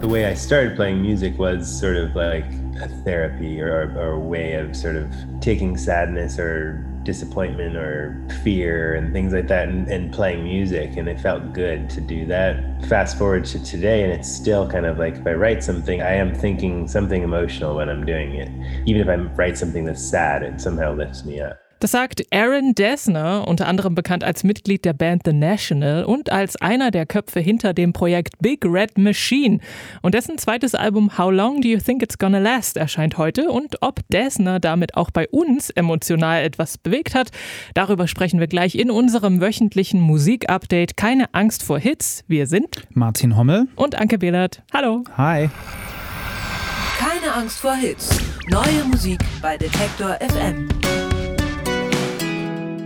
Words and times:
The 0.00 0.08
way 0.08 0.24
I 0.24 0.32
started 0.32 0.76
playing 0.76 1.02
music 1.02 1.38
was 1.38 1.68
sort 1.70 1.96
of 1.96 2.16
like 2.16 2.46
a 2.80 2.88
therapy 3.04 3.60
or, 3.60 3.92
or 3.98 4.12
a 4.12 4.18
way 4.18 4.54
of 4.54 4.74
sort 4.74 4.96
of 4.96 5.14
taking 5.42 5.76
sadness 5.76 6.38
or 6.38 6.86
disappointment 7.02 7.76
or 7.76 8.26
fear 8.42 8.94
and 8.94 9.12
things 9.12 9.34
like 9.34 9.46
that 9.48 9.68
and, 9.68 9.86
and, 9.88 10.10
playing 10.10 10.42
music. 10.42 10.96
And 10.96 11.06
it 11.06 11.20
felt 11.20 11.52
good 11.52 11.90
to 11.90 12.00
do 12.00 12.24
that. 12.26 12.82
Fast 12.86 13.18
forward 13.18 13.44
to 13.44 13.62
today 13.62 14.02
and 14.02 14.10
it's 14.10 14.30
still 14.30 14.66
kind 14.66 14.86
of 14.86 14.98
like 14.98 15.16
if 15.16 15.26
i 15.26 15.32
write 15.32 15.62
something 15.62 16.00
i 16.00 16.14
am 16.14 16.34
thinking 16.34 16.88
something 16.88 17.22
emotional 17.22 17.76
when 17.76 17.90
i'm 17.90 18.06
doing 18.06 18.36
it. 18.36 18.48
Even 18.86 19.02
if 19.02 19.08
i 19.08 19.16
write 19.34 19.58
something 19.58 19.84
that's 19.84 20.02
sad 20.02 20.42
it 20.42 20.62
somehow 20.62 20.94
lifts 20.94 21.26
me 21.26 21.42
up 21.42 21.60
Das 21.80 21.92
sagt 21.92 22.26
Aaron 22.30 22.74
Dessner, 22.74 23.48
unter 23.48 23.66
anderem 23.66 23.94
bekannt 23.94 24.22
als 24.22 24.44
Mitglied 24.44 24.84
der 24.84 24.92
Band 24.92 25.22
The 25.24 25.32
National 25.32 26.04
und 26.04 26.30
als 26.30 26.56
einer 26.56 26.90
der 26.90 27.06
Köpfe 27.06 27.40
hinter 27.40 27.72
dem 27.72 27.94
Projekt 27.94 28.34
Big 28.40 28.66
Red 28.66 28.98
Machine. 28.98 29.60
Und 30.02 30.12
dessen 30.12 30.36
zweites 30.36 30.74
Album 30.74 31.16
How 31.16 31.32
Long 31.32 31.62
Do 31.62 31.68
You 31.68 31.78
Think 31.78 32.02
It's 32.02 32.18
Gonna 32.18 32.38
Last 32.38 32.76
erscheint 32.76 33.16
heute. 33.16 33.50
Und 33.50 33.80
ob 33.80 34.06
Dessner 34.10 34.60
damit 34.60 34.94
auch 34.94 35.10
bei 35.10 35.26
uns 35.30 35.70
emotional 35.70 36.42
etwas 36.42 36.76
bewegt 36.76 37.14
hat, 37.14 37.30
darüber 37.72 38.06
sprechen 38.08 38.40
wir 38.40 38.46
gleich 38.46 38.74
in 38.74 38.90
unserem 38.90 39.40
wöchentlichen 39.40 40.02
Musikupdate. 40.02 40.98
Keine 40.98 41.32
Angst 41.32 41.62
vor 41.62 41.78
Hits. 41.78 42.24
Wir 42.28 42.46
sind 42.46 42.86
Martin 42.90 43.38
Hommel 43.38 43.68
und 43.74 43.98
Anke 43.98 44.18
Behlert. 44.18 44.62
Hallo. 44.74 45.04
Hi. 45.16 45.48
Keine 46.98 47.32
Angst 47.32 47.60
vor 47.60 47.74
Hits. 47.74 48.20
Neue 48.50 48.84
Musik 48.84 49.18
bei 49.40 49.56
Detektor 49.56 50.18
FM. 50.20 50.68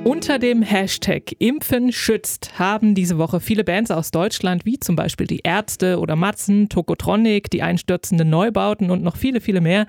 Unter 0.04 0.38
dem 0.38 0.60
Hashtag 0.60 1.34
Impfen 1.38 1.90
schützt 1.90 2.58
haben 2.58 2.94
diese 2.94 3.16
Woche 3.16 3.40
viele 3.40 3.64
Bands 3.64 3.90
aus 3.90 4.10
Deutschland, 4.10 4.66
wie 4.66 4.78
zum 4.78 4.96
Beispiel 4.96 5.26
die 5.26 5.40
Ärzte 5.42 5.98
oder 5.98 6.14
Matzen, 6.14 6.68
Tokotronic, 6.68 7.50
die 7.50 7.62
einstürzenden 7.62 8.28
Neubauten 8.28 8.90
und 8.90 9.02
noch 9.02 9.16
viele, 9.16 9.40
viele 9.40 9.62
mehr, 9.62 9.86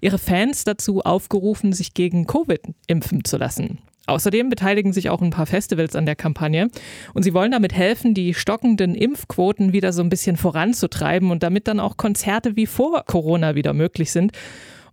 ihre 0.00 0.18
Fans 0.18 0.62
dazu 0.62 1.02
aufgerufen, 1.02 1.72
sich 1.72 1.94
gegen 1.94 2.28
Covid 2.28 2.60
impfen 2.86 3.24
zu 3.24 3.38
lassen. 3.38 3.80
Außerdem 4.06 4.50
beteiligen 4.50 4.92
sich 4.92 5.10
auch 5.10 5.20
ein 5.20 5.30
paar 5.30 5.46
Festivals 5.46 5.96
an 5.96 6.06
der 6.06 6.14
Kampagne 6.14 6.68
und 7.12 7.24
sie 7.24 7.34
wollen 7.34 7.50
damit 7.50 7.74
helfen, 7.74 8.14
die 8.14 8.34
stockenden 8.34 8.94
Impfquoten 8.94 9.72
wieder 9.72 9.92
so 9.92 10.00
ein 10.00 10.10
bisschen 10.10 10.36
voranzutreiben 10.36 11.32
und 11.32 11.42
damit 11.42 11.66
dann 11.66 11.80
auch 11.80 11.96
Konzerte 11.96 12.54
wie 12.54 12.66
vor 12.66 13.04
Corona 13.04 13.56
wieder 13.56 13.72
möglich 13.72 14.12
sind. 14.12 14.30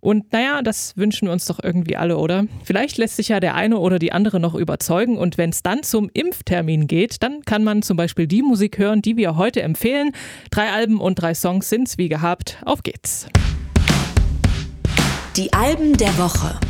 Und 0.04 0.34
naja, 0.34 0.60
das 0.60 0.98
wünschen 0.98 1.28
wir 1.28 1.32
uns 1.32 1.46
doch 1.46 1.58
irgendwie 1.62 1.96
alle, 1.96 2.18
oder? 2.18 2.44
Vielleicht 2.62 2.98
lässt 2.98 3.16
sich 3.16 3.28
ja 3.28 3.40
der 3.40 3.54
eine 3.54 3.78
oder 3.78 3.98
die 3.98 4.12
andere 4.12 4.38
noch 4.38 4.54
überzeugen. 4.54 5.16
Und 5.16 5.38
wenn 5.38 5.48
es 5.48 5.62
dann 5.62 5.82
zum 5.82 6.10
Impftermin 6.12 6.86
geht, 6.86 7.22
dann 7.22 7.40
kann 7.46 7.64
man 7.64 7.80
zum 7.80 7.96
Beispiel 7.96 8.26
die 8.26 8.42
Musik 8.42 8.76
hören, 8.76 9.00
die 9.00 9.16
wir 9.16 9.36
heute 9.36 9.62
empfehlen. 9.62 10.10
Drei 10.50 10.70
Alben 10.70 11.00
und 11.00 11.14
drei 11.14 11.32
Songs 11.32 11.70
sind's 11.70 11.96
wie 11.96 12.10
gehabt. 12.10 12.58
Auf 12.66 12.82
geht's. 12.82 13.28
Die 15.38 15.50
Alben 15.54 15.96
der 15.96 16.18
Woche. 16.18 16.60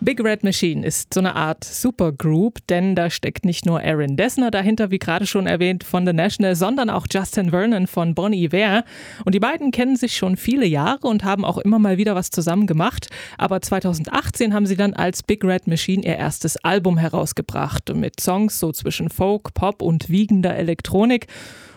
Big 0.00 0.22
Red 0.22 0.44
Machine 0.44 0.86
ist 0.86 1.12
so 1.12 1.18
eine 1.18 1.34
Art 1.34 1.64
Supergroup, 1.64 2.64
denn 2.68 2.94
da 2.94 3.10
steckt 3.10 3.44
nicht 3.44 3.66
nur 3.66 3.80
Aaron 3.80 4.16
Dessner 4.16 4.52
dahinter, 4.52 4.92
wie 4.92 5.00
gerade 5.00 5.26
schon 5.26 5.48
erwähnt, 5.48 5.82
von 5.82 6.06
The 6.06 6.12
National, 6.12 6.54
sondern 6.54 6.88
auch 6.88 7.06
Justin 7.10 7.50
Vernon 7.50 7.88
von 7.88 8.14
Bon 8.14 8.32
Iver. 8.32 8.84
Und 9.24 9.34
die 9.34 9.40
beiden 9.40 9.72
kennen 9.72 9.96
sich 9.96 10.16
schon 10.16 10.36
viele 10.36 10.66
Jahre 10.66 11.08
und 11.08 11.24
haben 11.24 11.44
auch 11.44 11.58
immer 11.58 11.80
mal 11.80 11.98
wieder 11.98 12.14
was 12.14 12.30
zusammen 12.30 12.68
gemacht. 12.68 13.08
Aber 13.38 13.60
2018 13.60 14.54
haben 14.54 14.66
sie 14.66 14.76
dann 14.76 14.94
als 14.94 15.24
Big 15.24 15.42
Red 15.42 15.66
Machine 15.66 16.04
ihr 16.04 16.16
erstes 16.16 16.56
Album 16.58 16.96
herausgebracht 16.96 17.92
mit 17.92 18.20
Songs 18.20 18.60
so 18.60 18.70
zwischen 18.70 19.10
Folk, 19.10 19.52
Pop 19.52 19.82
und 19.82 20.08
wiegender 20.08 20.54
Elektronik. 20.54 21.26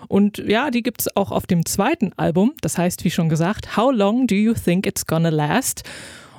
Und 0.07 0.37
ja, 0.37 0.69
die 0.69 0.83
gibt 0.83 1.01
es 1.01 1.15
auch 1.15 1.31
auf 1.31 1.47
dem 1.47 1.65
zweiten 1.65 2.13
Album. 2.17 2.53
Das 2.61 2.77
heißt, 2.77 3.03
wie 3.03 3.11
schon 3.11 3.29
gesagt, 3.29 3.75
How 3.77 3.91
Long 3.91 4.27
Do 4.27 4.35
You 4.35 4.53
Think 4.53 4.85
It's 4.85 5.07
Gonna 5.07 5.29
Last? 5.29 5.83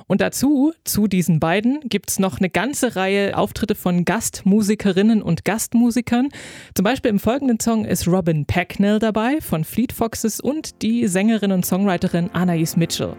Und 0.07 0.21
dazu, 0.21 0.73
zu 0.83 1.07
diesen 1.07 1.39
beiden, 1.39 1.79
gibt 1.85 2.09
es 2.09 2.19
noch 2.19 2.39
eine 2.39 2.49
ganze 2.49 2.95
Reihe 2.95 3.37
Auftritte 3.37 3.75
von 3.75 4.05
Gastmusikerinnen 4.05 5.21
und 5.21 5.45
Gastmusikern. 5.45 6.29
Zum 6.75 6.83
Beispiel 6.83 7.11
im 7.11 7.19
folgenden 7.19 7.59
Song 7.59 7.85
ist 7.85 8.07
Robin 8.07 8.45
Pecknell 8.45 8.99
dabei 8.99 9.41
von 9.41 9.63
Fleet 9.63 9.93
Foxes 9.93 10.39
und 10.39 10.81
die 10.81 11.07
Sängerin 11.07 11.51
und 11.51 11.65
Songwriterin 11.65 12.29
Anais 12.31 12.75
Mitchell. 12.77 13.15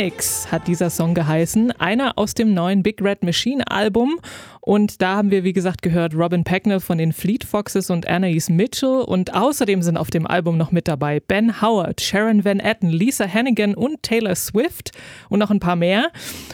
Phoenix 0.00 0.50
hat 0.50 0.66
dieser 0.66 0.88
Song 0.88 1.12
geheißen, 1.12 1.72
einer 1.72 2.16
aus 2.16 2.32
dem 2.32 2.54
neuen 2.54 2.82
Big 2.82 3.02
Red 3.02 3.22
Machine 3.22 3.70
Album. 3.70 4.18
Und 4.62 5.02
da 5.02 5.16
haben 5.16 5.30
wir, 5.30 5.44
wie 5.44 5.52
gesagt, 5.52 5.82
gehört 5.82 6.14
Robin 6.14 6.42
Pecknell 6.42 6.80
von 6.80 6.96
den 6.96 7.12
Fleet 7.12 7.44
Foxes 7.44 7.90
und 7.90 8.08
Anais 8.08 8.48
Mitchell. 8.48 9.02
Und 9.06 9.34
außerdem 9.34 9.82
sind 9.82 9.98
auf 9.98 10.08
dem 10.08 10.26
Album 10.26 10.56
noch 10.56 10.72
mit 10.72 10.88
dabei 10.88 11.20
Ben 11.20 11.60
Howard, 11.60 12.00
Sharon 12.00 12.46
Van 12.46 12.60
Etten, 12.60 12.88
Lisa 12.88 13.26
Hannigan 13.28 13.74
und 13.74 14.02
Taylor 14.02 14.34
Swift 14.36 14.92
und 15.28 15.38
noch 15.38 15.50
ein 15.50 15.60
paar 15.60 15.76
mehr. 15.76 16.10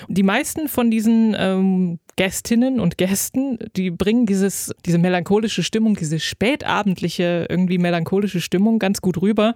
Die 0.08 0.24
meisten 0.24 0.66
von 0.68 0.90
diesen 0.90 1.36
ähm, 1.38 2.00
Gästinnen 2.16 2.80
und 2.80 2.98
Gästen, 2.98 3.58
die 3.76 3.90
bringen 3.90 4.26
dieses, 4.26 4.74
diese 4.86 4.98
melancholische 4.98 5.62
Stimmung, 5.62 5.94
diese 5.94 6.18
spätabendliche, 6.18 7.46
irgendwie 7.48 7.78
melancholische 7.78 8.40
Stimmung 8.40 8.78
ganz 8.80 9.02
gut 9.02 9.20
rüber. 9.20 9.54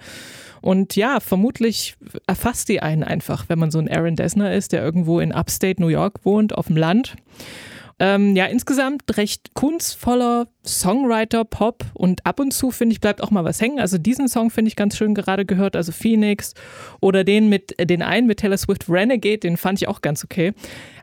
Und 0.61 0.97
ja, 0.97 1.21
vermutlich 1.21 1.97
erfasst 2.27 2.69
die 2.69 2.81
einen 2.81 3.05
einfach, 3.05 3.49
wenn 3.49 3.59
man 3.59 3.71
so 3.71 3.79
ein 3.79 3.89
Aaron 3.89 4.17
Dessner 4.17 4.53
ist, 4.55 4.73
der 4.73 4.83
irgendwo 4.83 5.21
in 5.21 5.33
Upstate 5.33 5.81
New 5.81 5.89
York 5.89 6.25
wohnt, 6.25 6.57
auf 6.57 6.67
dem 6.67 6.77
Land. 6.77 7.17
Ähm, 8.03 8.35
ja, 8.35 8.47
insgesamt 8.47 9.03
recht 9.19 9.53
kunstvoller 9.53 10.47
Songwriter, 10.65 11.45
Pop 11.45 11.85
und 11.93 12.25
ab 12.25 12.41
und 12.41 12.51
zu, 12.53 12.71
finde 12.71 12.95
ich, 12.95 13.01
bleibt 13.01 13.23
auch 13.23 13.31
mal 13.31 13.45
was 13.45 13.61
hängen. 13.61 13.79
Also 13.79 13.99
diesen 13.99 14.27
Song 14.27 14.51
finde 14.51 14.71
ich 14.71 14.77
ganz 14.77 14.97
schön 14.97 15.15
gerade 15.15 15.45
gehört, 15.45 15.77
also 15.77 15.93
Phoenix 15.93 16.55
oder 17.01 17.25
den 17.25 17.51
mit, 17.51 17.75
den 17.79 18.01
einen 18.01 18.27
mit 18.27 18.41
Taylor 18.41 18.57
Swift 18.57 18.89
Renegade, 18.89 19.39
den 19.39 19.59
fand 19.59 19.83
ich 19.83 19.87
auch 19.87 20.01
ganz 20.01 20.25
okay. 20.25 20.55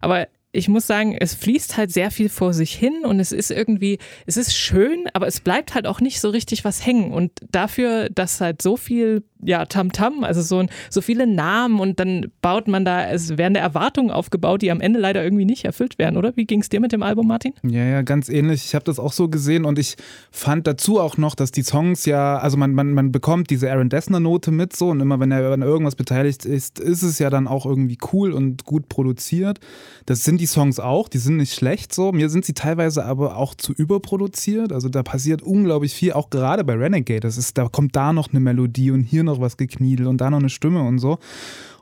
Aber 0.02 0.28
ich 0.52 0.70
muss 0.70 0.88
sagen, 0.88 1.16
es 1.16 1.36
fließt 1.36 1.78
halt 1.78 1.92
sehr 1.92 2.10
viel 2.10 2.30
vor 2.30 2.52
sich 2.52 2.74
hin 2.74 3.06
und 3.06 3.20
es 3.20 3.32
ist 3.32 3.52
irgendwie, 3.52 4.00
es 4.26 4.38
ist 4.38 4.56
schön, 4.56 5.06
aber 5.14 5.28
es 5.28 5.40
bleibt 5.40 5.76
halt 5.76 5.86
auch 5.86 6.02
nicht 6.02 6.20
so 6.20 6.30
richtig 6.30 6.66
was 6.66 6.84
hängen. 6.84 7.14
Und 7.14 7.32
dafür, 7.52 8.10
dass 8.10 8.42
halt 8.42 8.62
so 8.64 8.76
viel 8.76 9.24
ja, 9.44 9.66
Tamtam, 9.66 10.24
also 10.24 10.42
so, 10.42 10.66
so 10.90 11.02
viele 11.02 11.28
Namen 11.28 11.80
und 11.80 12.00
dann 12.00 12.32
baut 12.42 12.68
man 12.68 12.86
da, 12.86 13.10
es 13.10 13.38
werden 13.38 13.54
da 13.54 13.60
Erwartungen 13.60 14.12
aufgebaut, 14.12 14.62
die 14.62 14.72
am 14.72 14.82
Ende 14.82 15.00
leider 15.00 15.24
irgendwie 15.24 15.46
nicht 15.46 15.66
erfüllt 15.66 16.00
werden, 16.00 16.18
oder? 16.18 16.36
Wie 16.36 16.46
ging 16.46 16.62
es 16.62 16.70
dir 16.70 16.80
mit 16.80 16.92
dem 16.92 17.04
Album, 17.04 17.28
Martin? 17.28 17.54
Ja, 17.64 17.84
ja, 17.84 18.02
ganz 18.02 18.30
ähnlich. 18.30 18.66
Ich 18.66 18.76
habe 18.76 18.86
das 18.86 19.00
auch 19.00 19.14
so 19.14 19.30
gesehen 19.30 19.66
und 19.66 19.78
ich 19.78 19.96
fand 20.32 20.68
dazu 20.68 21.00
auch 21.00 21.18
noch, 21.18 21.36
dass 21.36 21.52
die 21.52 21.64
Songs 21.64 22.06
ja, 22.06 22.38
also 22.38 22.58
man, 22.58 22.74
man, 22.74 22.94
man 22.94 23.12
bekommt 23.12 23.50
diese 23.50 23.72
Aaron 23.72 23.90
Dessner-Note 23.90 24.52
mit 24.52 24.76
so 24.76 24.90
und 24.90 25.00
immer 25.00 25.20
wenn 25.20 25.32
er 25.32 25.52
an 25.52 25.62
irgendwas 25.62 25.96
beteiligt 25.96 26.46
ist, 26.46 26.80
ist 26.80 27.04
es 27.04 27.20
ja 27.20 27.30
dann 27.30 27.48
auch 27.48 27.66
irgendwie 27.66 27.98
cool 28.14 28.32
und 28.32 28.66
gut 28.66 28.90
produziert. 28.90 29.60
Das 30.06 30.24
sind 30.24 30.42
die 30.42 30.46
Songs 30.46 30.80
auch, 30.80 31.10
die 31.10 31.18
sind 31.18 31.38
nicht 31.38 31.54
schlecht 31.54 31.94
so. 31.94 32.12
Mir 32.12 32.30
sind 32.30 32.46
sie 32.46 32.54
teilweise 32.54 33.06
aber 33.06 33.38
auch 33.38 33.56
zu 33.56 33.74
überproduziert. 33.74 34.72
Also 34.72 34.90
da 34.90 35.04
passiert 35.04 35.42
unglaublich 35.42 35.94
viel, 35.94 36.14
auch 36.14 36.30
gerade 36.30 36.64
bei 36.64 36.74
Renegade. 36.74 37.20
Das 37.20 37.38
ist, 37.38 37.58
da 37.58 37.68
kommt 37.68 37.96
da 37.96 38.14
noch 38.14 38.30
eine 38.32 38.40
Melodie 38.40 38.92
und 38.92 39.04
hier 39.04 39.24
noch 39.28 39.40
was 39.40 39.58
gekniedelt 39.58 40.08
und 40.08 40.20
da 40.20 40.30
noch 40.30 40.40
eine 40.40 40.50
Stimme 40.50 40.82
und 40.82 41.00
so. 41.00 41.20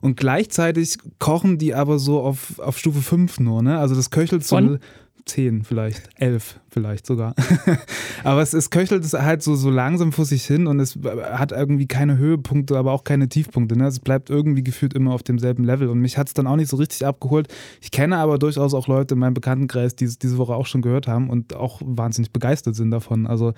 Und 0.01 0.18
gleichzeitig 0.18 0.97
kochen 1.19 1.57
die 1.57 1.74
aber 1.74 1.97
so 1.97 2.21
auf, 2.21 2.59
auf 2.59 2.77
Stufe 2.77 3.01
5 3.01 3.39
nur, 3.39 3.63
ne? 3.63 3.80
Also 3.80 3.95
das 3.95 4.12
köchelt 4.12 4.44
so. 4.44 4.56
Von? 4.57 4.80
10 5.25 5.63
vielleicht, 5.63 6.09
11 6.18 6.59
vielleicht 6.69 7.07
sogar. 7.07 7.33
aber 8.24 8.42
es, 8.42 8.53
es 8.53 8.69
köchelt 8.69 9.03
es 9.03 9.13
halt 9.13 9.42
so, 9.42 9.56
so 9.56 9.71
langsam 9.71 10.12
vor 10.12 10.25
sich 10.25 10.45
hin 10.45 10.68
und 10.68 10.80
es 10.80 11.00
hat 11.03 11.51
irgendwie 11.51 11.88
keine 11.88 12.18
Höhepunkte, 12.18 12.77
aber 12.77 12.92
auch 12.92 13.03
keine 13.03 13.27
Tiefpunkte. 13.27 13.75
Ne? 13.75 13.88
Es 13.88 14.00
bleibt 14.00 14.30
irgendwie 14.30 14.63
gefühlt 14.63 14.94
immer 14.94 15.13
auf 15.13 15.24
demselben 15.24 15.63
Level 15.63 15.89
und 15.89 16.00
mich 16.00 16.18
hat 16.18 16.27
es 16.27 16.33
dann 16.36 16.45
auch 16.45 16.56
nicht 16.56 16.69
so 16.69 16.77
richtig 16.77 17.06
abgeholt. 17.06 17.48
Ich 17.81 17.91
kenne 17.91 18.18
aber 18.18 18.38
durchaus 18.38 18.74
auch 18.74 18.88
Leute 18.88 19.15
in 19.15 19.19
meinem 19.19 19.33
Bekanntenkreis, 19.33 19.95
die 19.95 20.06
es 20.06 20.19
diese 20.19 20.38
Woche 20.38 20.53
auch 20.53 20.68
schon 20.68 20.83
gehört 20.83 21.07
haben 21.07 21.30
und 21.30 21.56
auch 21.56 21.81
wahnsinnig 21.83 22.31
begeistert 22.31 22.75
sind 22.75 22.91
davon. 22.91 23.25
Also 23.25 23.53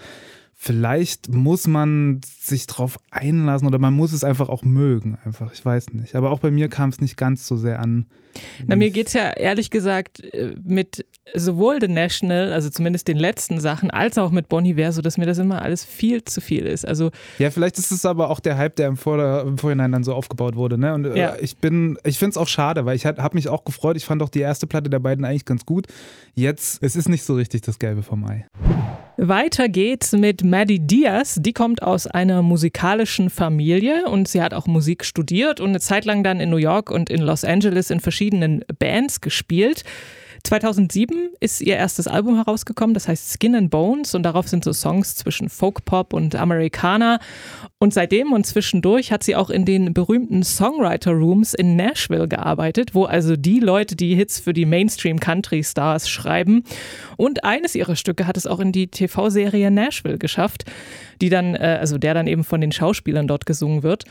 vielleicht 0.59 1.30
muss 1.30 1.68
man 1.68 2.19
sich 2.24 2.65
drauf 2.65 2.98
einlassen 3.12 3.68
oder 3.68 3.77
man 3.77 3.94
muss 3.94 4.12
es 4.12 4.24
einfach 4.24 4.50
auch 4.50 4.63
mögen. 4.63 5.18
Einfach, 5.24 5.54
ich 5.54 5.63
weiß 5.63 5.94
nicht. 5.94 6.15
Aber 6.15 6.31
auch 6.31 6.39
bei 6.39 6.50
mir 6.50 6.68
kam 6.68 6.89
es 6.89 7.00
nicht 7.00 7.15
ganz 7.15 7.48
so 7.48 7.56
sehr 7.56 7.80
an. 7.80 8.07
Na, 8.65 8.75
mir 8.75 8.89
geht 8.89 9.07
es 9.07 9.13
ja 9.13 9.30
ehrlich 9.30 9.69
gesagt 9.69 10.19
äh, 10.19 10.56
mit 10.63 11.06
sowohl 11.36 11.80
The 11.80 11.88
National, 11.88 12.54
also 12.54 12.71
zumindest 12.71 13.07
den 13.07 13.18
letzten 13.18 13.59
Sachen, 13.59 13.92
als 13.92 14.18
auch 14.18 14.31
mit 14.31 14.50
Bon 14.50 14.65
Iver, 14.65 14.92
so 14.92 15.01
dass 15.01 15.19
mir 15.19 15.27
das 15.27 15.38
immer 15.38 15.62
alles 15.62 15.86
viel 15.86 16.24
zu 16.24 16.42
viel 16.42 16.65
ist. 16.65 16.88
Also 16.88 17.12
ja, 17.38 17.51
vielleicht 17.51 17.77
ist 17.77 17.92
es 17.92 18.04
aber 18.04 18.31
auch 18.31 18.39
der 18.39 18.57
Hype, 18.57 18.75
der 18.77 18.88
im, 18.88 18.98
Vor 18.98 19.42
im 19.42 19.59
Vorhinein 19.59 19.92
dann 19.92 20.04
so 20.04 20.15
aufgebaut 20.15 20.56
wurde. 20.56 20.80
Ne? 20.80 20.94
Und 20.95 21.06
äh, 21.06 21.18
ja. 21.18 21.36
ich 21.39 21.57
bin, 21.57 22.00
ich 22.04 22.18
finde 22.18 22.31
es 22.31 22.38
auch 22.38 22.48
schade, 22.48 22.86
weil 22.86 22.95
ich 22.95 23.06
habe 23.06 23.36
mich 23.36 23.48
auch 23.48 23.63
gefreut. 23.63 23.95
Ich 23.95 24.06
fand 24.06 24.24
auch 24.24 24.30
die 24.30 24.42
erste 24.42 24.65
Platte 24.65 24.89
der 24.89 25.00
beiden 25.00 25.24
eigentlich 25.24 25.45
ganz 25.45 25.65
gut. 25.65 25.86
Jetzt, 26.33 26.81
es 26.81 26.95
ist 26.95 27.09
nicht 27.09 27.24
so 27.24 27.36
richtig 27.36 27.62
das 27.62 27.77
Gelbe 27.77 28.01
vom 28.01 28.25
Ei. 28.25 28.45
Weiter 29.19 29.68
geht's 29.68 30.12
mit 30.12 30.44
Maddie 30.44 30.80
Diaz. 30.80 31.40
Die 31.42 31.52
kommt 31.52 31.81
aus 31.81 32.06
einer 32.06 32.44
musikalischen 32.44 33.31
Familie 33.31 34.06
und 34.06 34.28
sie 34.28 34.44
hat 34.44 34.54
auch 34.54 34.68
Musik 34.68 35.04
studiert 35.04 35.60
und 35.60 35.69
eine 35.69 35.80
Zeit 35.80 36.06
lang 36.06 36.24
dann 36.24 36.40
in 36.40 36.52
New 36.52 36.58
York 36.58 36.92
und 36.92 37.10
in 37.10 37.24
Los 37.24 37.44
Angeles 37.44 37.90
in 37.90 38.00
verschiedenen 38.00 38.64
Bands 38.78 39.19
gespielt. 39.19 39.84
2007 40.44 41.30
ist 41.39 41.62
ihr 41.62 41.75
erstes 41.75 42.07
Album 42.07 42.36
herausgekommen, 42.36 42.94
das 42.94 43.07
heißt 43.07 43.34
Skin 43.34 43.56
and 43.56 43.69
Bones 43.69 44.16
und 44.16 44.24
darauf 44.24 44.48
sind 44.48 44.63
so 44.63 44.74
Songs 44.74 45.16
zwischen 45.16 45.50
Folk 45.50 45.86
Pop 45.86 46.13
und 46.13 46.36
Amerikaner. 46.36 47.19
Und 47.80 47.94
seitdem 47.94 48.31
und 48.31 48.45
zwischendurch 48.45 49.12
hat 49.12 49.24
sie 49.24 49.36
auch 49.36 49.50
in 49.50 49.66
den 49.66 49.94
berühmten 49.94 50.44
Songwriter 50.44 51.12
Rooms 51.12 51.54
in 51.54 51.75
Nashville 51.75 52.28
gearbeitet, 52.28 52.95
wo 52.95 53.06
also 53.06 53.36
die 53.36 53.60
Leute 53.60 53.95
die 53.95 54.16
Hits 54.16 54.39
für 54.39 54.54
die 54.54 54.66
Mainstream 54.66 55.19
Country 55.19 55.63
Stars 55.63 56.10
schreiben. 56.10 56.63
Und 57.18 57.44
eines 57.44 57.75
ihrer 57.75 57.95
Stücke 57.95 58.28
hat 58.28 58.38
es 58.38 58.48
auch 58.48 58.60
in 58.60 58.72
die 58.72 58.88
TV-Serie 58.88 59.72
Nashville 59.72 60.18
geschafft, 60.18 60.66
die 61.22 61.30
dann, 61.30 61.56
äh, 61.56 61.78
also 61.80 61.98
der 61.98 62.13
dann 62.13 62.28
eben 62.28 62.44
von 62.44 62.62
den 62.62 62.72
Schauspielern 62.72 63.28
dort 63.28 63.45
gesungen 63.45 63.83
wird. 63.83 64.06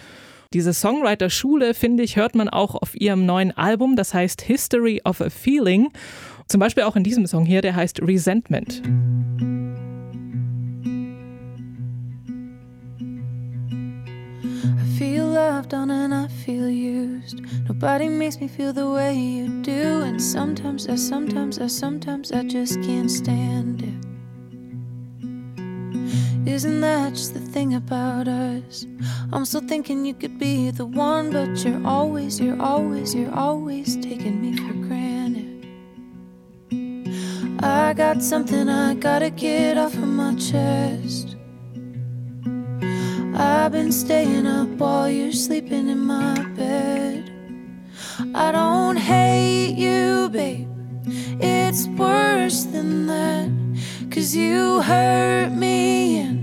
Diese 0.52 0.72
Songwriter-Schule, 0.72 1.74
finde 1.74 2.02
ich, 2.02 2.16
hört 2.16 2.34
man 2.34 2.48
auch 2.48 2.74
auf 2.76 2.98
ihrem 2.98 3.26
neuen 3.26 3.50
Album, 3.56 3.96
das 3.96 4.14
heißt 4.14 4.42
History 4.42 5.00
of 5.04 5.20
a 5.20 5.28
Feeling. 5.28 5.88
Zum 6.48 6.60
Beispiel 6.60 6.84
auch 6.84 6.94
in 6.94 7.02
diesem 7.02 7.26
Song 7.26 7.44
hier, 7.44 7.62
der 7.62 7.74
heißt 7.74 8.00
Resentment. 8.02 8.82
I 14.62 14.98
feel 14.98 15.24
loved 15.24 15.74
on 15.74 15.90
and 15.90 16.14
I 16.14 16.28
feel 16.44 16.68
used. 16.68 17.42
Nobody 17.68 18.08
makes 18.08 18.40
me 18.40 18.48
feel 18.48 18.72
the 18.72 18.86
way 18.86 19.12
you 19.14 19.62
do. 19.62 20.02
And 20.04 20.22
sometimes 20.22 20.88
I, 20.88 20.96
sometimes 20.96 21.58
I, 21.58 21.66
sometimes 21.66 22.32
I 22.32 22.44
just 22.44 22.80
can't 22.82 23.10
stand 23.10 23.82
it. 23.82 24.05
Isn't 26.46 26.80
that 26.80 27.14
just 27.14 27.34
the 27.34 27.40
thing 27.40 27.74
about 27.74 28.28
us? 28.28 28.86
I'm 29.32 29.44
still 29.44 29.62
thinking 29.62 30.06
you 30.06 30.14
could 30.14 30.38
be 30.38 30.70
the 30.70 30.86
one, 30.86 31.32
but 31.32 31.64
you're 31.64 31.84
always, 31.84 32.38
you're 32.38 32.62
always, 32.62 33.12
you're 33.16 33.34
always 33.34 33.96
taking 33.96 34.40
me 34.40 34.56
for 34.56 34.72
granted. 34.86 35.66
I 37.64 37.92
got 37.94 38.22
something 38.22 38.68
I 38.68 38.94
gotta 38.94 39.28
get 39.30 39.76
off 39.76 39.94
of 39.94 40.06
my 40.06 40.36
chest. 40.36 41.36
I've 43.34 43.72
been 43.72 43.90
staying 43.90 44.46
up 44.46 44.68
while 44.78 45.10
you're 45.10 45.32
sleeping 45.32 45.88
in 45.88 45.98
my 45.98 46.40
bed. 46.54 47.28
I 48.36 48.52
don't 48.52 48.96
hate 48.96 49.74
you, 49.76 50.28
babe. 50.30 50.68
It's 51.40 51.88
worse 51.88 52.64
than 52.64 53.08
that. 53.08 53.50
Cause 54.12 54.34
you 54.34 54.80
hurt 54.80 55.50
me 55.50 56.35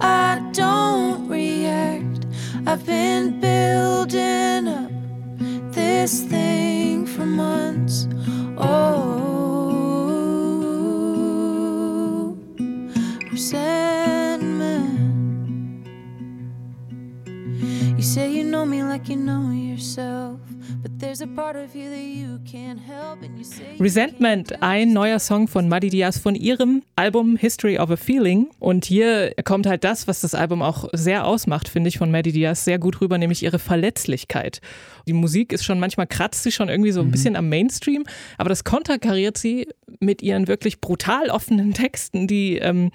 I 0.00 0.40
don't 0.52 1.28
react. 1.28 2.26
I've 2.66 2.84
been 2.86 3.40
building 3.40 4.68
up 4.68 4.90
this 5.72 6.22
thing 6.24 6.49
You 18.00 18.06
say 18.06 18.32
you 18.32 18.44
know 18.44 18.64
me 18.64 18.82
like 18.82 19.10
you 19.10 19.16
know 19.16 19.50
yourself. 19.50 20.40
Resentment, 23.78 24.62
ein 24.62 24.92
neuer 24.94 25.18
Song 25.18 25.48
von 25.48 25.68
Muddy 25.68 25.90
Diaz 25.90 26.16
von 26.16 26.34
ihrem 26.34 26.82
Album 26.96 27.36
History 27.36 27.78
of 27.78 27.90
a 27.90 27.96
Feeling. 27.96 28.48
Und 28.58 28.86
hier 28.86 29.34
kommt 29.44 29.66
halt 29.66 29.84
das, 29.84 30.08
was 30.08 30.22
das 30.22 30.34
Album 30.34 30.62
auch 30.62 30.88
sehr 30.94 31.26
ausmacht, 31.26 31.68
finde 31.68 31.88
ich, 31.88 31.98
von 31.98 32.10
Maddie 32.10 32.32
Diaz 32.32 32.64
sehr 32.64 32.78
gut 32.78 33.02
rüber, 33.02 33.18
nämlich 33.18 33.42
ihre 33.42 33.58
Verletzlichkeit. 33.58 34.62
Die 35.06 35.12
Musik 35.12 35.52
ist 35.52 35.64
schon 35.64 35.78
manchmal 35.78 36.06
kratzt 36.06 36.42
sie 36.42 36.52
schon 36.52 36.70
irgendwie 36.70 36.92
so 36.92 37.00
ein 37.00 37.08
mhm. 37.08 37.12
bisschen 37.12 37.36
am 37.36 37.50
Mainstream, 37.50 38.04
aber 38.38 38.48
das 38.48 38.64
konterkariert 38.64 39.36
sie 39.36 39.68
mit 39.98 40.22
ihren 40.22 40.48
wirklich 40.48 40.80
brutal 40.80 41.28
offenen 41.28 41.74
Texten, 41.74 42.26
die, 42.26 42.56
ähm, 42.56 42.92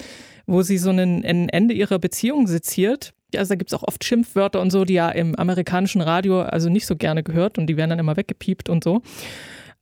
wo 0.47 0.63
sie 0.63 0.79
so 0.79 0.89
ein 0.89 1.23
Ende 1.23 1.75
ihrer 1.75 1.99
Beziehung 1.99 2.47
seziert 2.47 3.13
also 3.37 3.49
da 3.49 3.55
gibt 3.55 3.71
es 3.71 3.73
auch 3.77 3.83
oft 3.83 4.03
Schimpfwörter 4.03 4.61
und 4.61 4.71
so, 4.71 4.85
die 4.85 4.93
ja 4.93 5.09
im 5.09 5.35
amerikanischen 5.35 6.01
Radio 6.01 6.41
also 6.41 6.69
nicht 6.69 6.85
so 6.85 6.95
gerne 6.95 7.23
gehört 7.23 7.57
und 7.57 7.67
die 7.67 7.77
werden 7.77 7.91
dann 7.91 7.99
immer 7.99 8.17
weggepiept 8.17 8.69
und 8.69 8.83
so. 8.83 9.01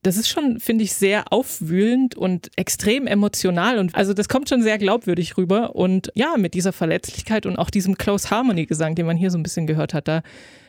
Das 0.03 0.17
ist 0.17 0.27
schon, 0.27 0.59
finde 0.59 0.83
ich, 0.83 0.93
sehr 0.93 1.31
aufwühlend 1.31 2.15
und 2.15 2.49
extrem 2.57 3.07
emotional. 3.07 3.79
Und 3.79 3.95
also 3.95 4.13
das 4.13 4.27
kommt 4.27 4.49
schon 4.49 4.61
sehr 4.61 4.77
glaubwürdig 4.77 5.37
rüber. 5.37 5.77
Und 5.77 6.11
ja, 6.13 6.35
mit 6.37 6.55
dieser 6.55 6.73
Verletzlichkeit 6.73 7.45
und 7.45 7.57
auch 7.57 7.69
diesem 7.69 7.97
Close 7.97 8.29
Harmony 8.29 8.65
Gesang, 8.65 8.95
den 8.95 9.05
man 9.05 9.15
hier 9.15 9.31
so 9.31 9.37
ein 9.37 9.43
bisschen 9.43 9.65
gehört 9.65 9.93
hat, 9.93 10.09
da 10.09 10.21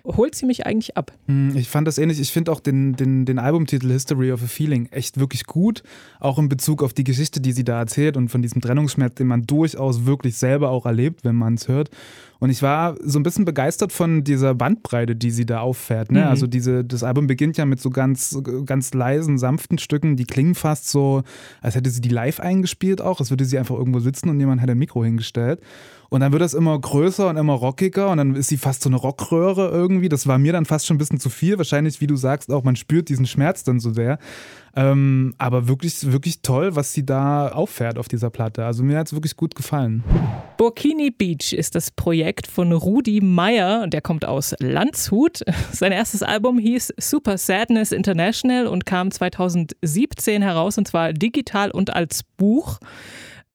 holt 0.04 0.34
sie 0.34 0.46
mich 0.46 0.66
eigentlich 0.66 0.96
ab. 0.96 1.12
Hm, 1.26 1.56
ich 1.56 1.68
fand 1.68 1.88
das 1.88 1.98
ähnlich. 1.98 2.20
Ich 2.20 2.30
finde 2.30 2.52
auch 2.52 2.60
den, 2.60 2.94
den, 2.94 3.24
den 3.24 3.38
Albumtitel 3.38 3.90
History 3.90 4.32
of 4.32 4.42
a 4.42 4.46
Feeling 4.46 4.86
echt 4.90 5.18
wirklich 5.18 5.46
gut. 5.46 5.82
Auch 6.20 6.38
in 6.38 6.48
Bezug 6.48 6.82
auf 6.82 6.92
die 6.92 7.04
Geschichte, 7.04 7.40
die 7.40 7.52
sie 7.52 7.64
da 7.64 7.78
erzählt 7.78 8.16
und 8.16 8.28
von 8.28 8.42
diesem 8.42 8.60
Trennungsschmerz, 8.60 9.14
den 9.14 9.26
man 9.26 9.42
durchaus 9.42 10.04
wirklich 10.04 10.36
selber 10.36 10.70
auch 10.70 10.84
erlebt, 10.84 11.24
wenn 11.24 11.36
man 11.36 11.54
es 11.54 11.68
hört. 11.68 11.90
Und 12.38 12.50
ich 12.50 12.60
war 12.60 12.96
so 13.02 13.18
ein 13.18 13.22
bisschen 13.22 13.46
begeistert 13.46 13.92
von 13.92 14.22
dieser 14.22 14.54
Bandbreite, 14.54 15.16
die 15.16 15.30
sie 15.30 15.46
da 15.46 15.60
auffährt. 15.60 16.12
Ne? 16.12 16.20
Mhm. 16.20 16.26
Also 16.26 16.46
diese, 16.46 16.84
das 16.84 17.02
Album 17.02 17.26
beginnt 17.26 17.56
ja 17.56 17.64
mit 17.64 17.80
so 17.80 17.88
ganz, 17.88 18.38
ganz 18.66 18.92
leisen, 18.92 19.38
sanften 19.38 19.78
Stücken, 19.78 20.16
die 20.16 20.24
klingen 20.24 20.54
fast 20.54 20.90
so, 20.90 21.22
als 21.62 21.74
hätte 21.74 21.88
sie 21.88 22.02
die 22.02 22.10
live 22.10 22.40
eingespielt 22.40 23.00
auch, 23.00 23.20
als 23.20 23.30
würde 23.30 23.46
sie 23.46 23.58
einfach 23.58 23.76
irgendwo 23.76 24.00
sitzen 24.00 24.28
und 24.28 24.38
jemand 24.38 24.60
hätte 24.60 24.72
ein 24.72 24.78
Mikro 24.78 25.02
hingestellt. 25.02 25.60
Und 26.10 26.20
dann 26.20 26.32
wird 26.32 26.42
das 26.42 26.54
immer 26.54 26.78
größer 26.78 27.28
und 27.28 27.36
immer 27.36 27.54
rockiger 27.54 28.10
und 28.10 28.18
dann 28.18 28.34
ist 28.36 28.48
sie 28.48 28.56
fast 28.56 28.82
so 28.82 28.88
eine 28.88 28.96
Rockröhre 28.96 29.68
irgendwie. 29.70 30.08
Das 30.08 30.26
war 30.26 30.38
mir 30.38 30.52
dann 30.52 30.64
fast 30.64 30.86
schon 30.86 30.96
ein 30.96 30.98
bisschen 30.98 31.20
zu 31.20 31.30
viel. 31.30 31.58
Wahrscheinlich, 31.58 32.00
wie 32.00 32.06
du 32.06 32.16
sagst, 32.16 32.52
auch 32.52 32.62
man 32.62 32.76
spürt 32.76 33.08
diesen 33.08 33.26
Schmerz 33.26 33.64
dann 33.64 33.80
so 33.80 33.92
sehr. 33.92 34.18
Ähm, 34.76 35.34
aber 35.38 35.68
wirklich, 35.68 36.10
wirklich 36.10 36.42
toll, 36.42 36.74
was 36.74 36.92
sie 36.92 37.06
da 37.06 37.48
auffährt 37.48 37.96
auf 37.96 38.08
dieser 38.08 38.30
Platte. 38.30 38.64
Also 38.64 38.82
mir 38.82 38.98
hat 38.98 39.06
es 39.06 39.12
wirklich 39.12 39.36
gut 39.36 39.54
gefallen. 39.54 40.02
Burkini 40.56 41.10
Beach 41.10 41.52
ist 41.52 41.74
das 41.74 41.90
Projekt 41.90 42.46
von 42.46 42.72
Rudi 42.72 43.20
Meyer. 43.20 43.86
Der 43.86 44.00
kommt 44.00 44.24
aus 44.24 44.54
Landshut. 44.58 45.42
Sein 45.72 45.92
erstes 45.92 46.22
Album 46.22 46.58
hieß 46.58 46.94
Super 46.96 47.38
Sadness 47.38 47.92
International 47.92 48.66
und 48.66 48.84
kam 48.84 49.10
2017 49.10 50.42
heraus 50.42 50.76
und 50.76 50.88
zwar 50.88 51.12
digital 51.12 51.70
und 51.70 51.94
als 51.94 52.22
Buch. 52.36 52.78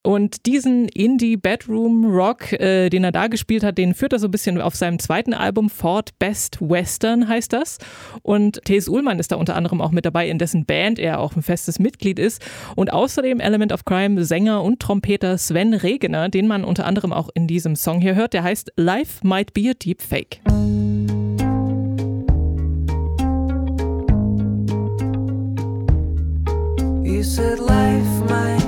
Und 0.01 0.45
diesen 0.45 0.87
Indie-Bedroom-Rock, 0.87 2.53
äh, 2.53 2.89
den 2.89 3.03
er 3.03 3.11
da 3.11 3.27
gespielt 3.27 3.63
hat, 3.63 3.77
den 3.77 3.93
führt 3.93 4.13
er 4.13 4.19
so 4.19 4.29
ein 4.29 4.31
bisschen 4.31 4.61
auf 4.61 4.73
seinem 4.73 4.97
zweiten 4.97 5.33
Album 5.33 5.69
Ford 5.69 6.17
Best 6.19 6.57
Western 6.61 7.27
heißt 7.27 7.51
das. 7.51 7.79
Und 8.21 8.61
T.S. 8.63 8.87
Ullmann 8.87 9.19
ist 9.19 9.33
da 9.33 9.35
unter 9.35 9.57
anderem 9.57 9.81
auch 9.81 9.91
mit 9.91 10.05
dabei, 10.05 10.29
in 10.29 10.37
dessen 10.37 10.65
Band 10.65 10.99
er 10.99 11.19
auch 11.19 11.35
ein 11.35 11.41
festes 11.41 11.79
Mitglied 11.79 12.17
ist. 12.17 12.41
Und 12.77 12.93
außerdem 12.93 13.41
Element 13.41 13.73
of 13.73 13.83
Crime 13.83 14.23
Sänger 14.23 14.63
und 14.63 14.79
Trompeter 14.79 15.37
Sven 15.37 15.73
Regener, 15.73 16.29
den 16.29 16.47
man 16.47 16.63
unter 16.63 16.85
anderem 16.85 17.11
auch 17.11 17.27
in 17.33 17.47
diesem 17.47 17.75
Song 17.75 17.99
hier 17.99 18.15
hört. 18.15 18.31
Der 18.31 18.43
heißt 18.43 18.71
Life 18.77 19.27
Might 19.27 19.53
Be 19.53 19.69
a 19.69 19.73
Deep 19.73 20.01
Fake. 20.01 20.39
You 27.03 27.23
said 27.23 27.59
life 27.59 28.29
might 28.29 28.58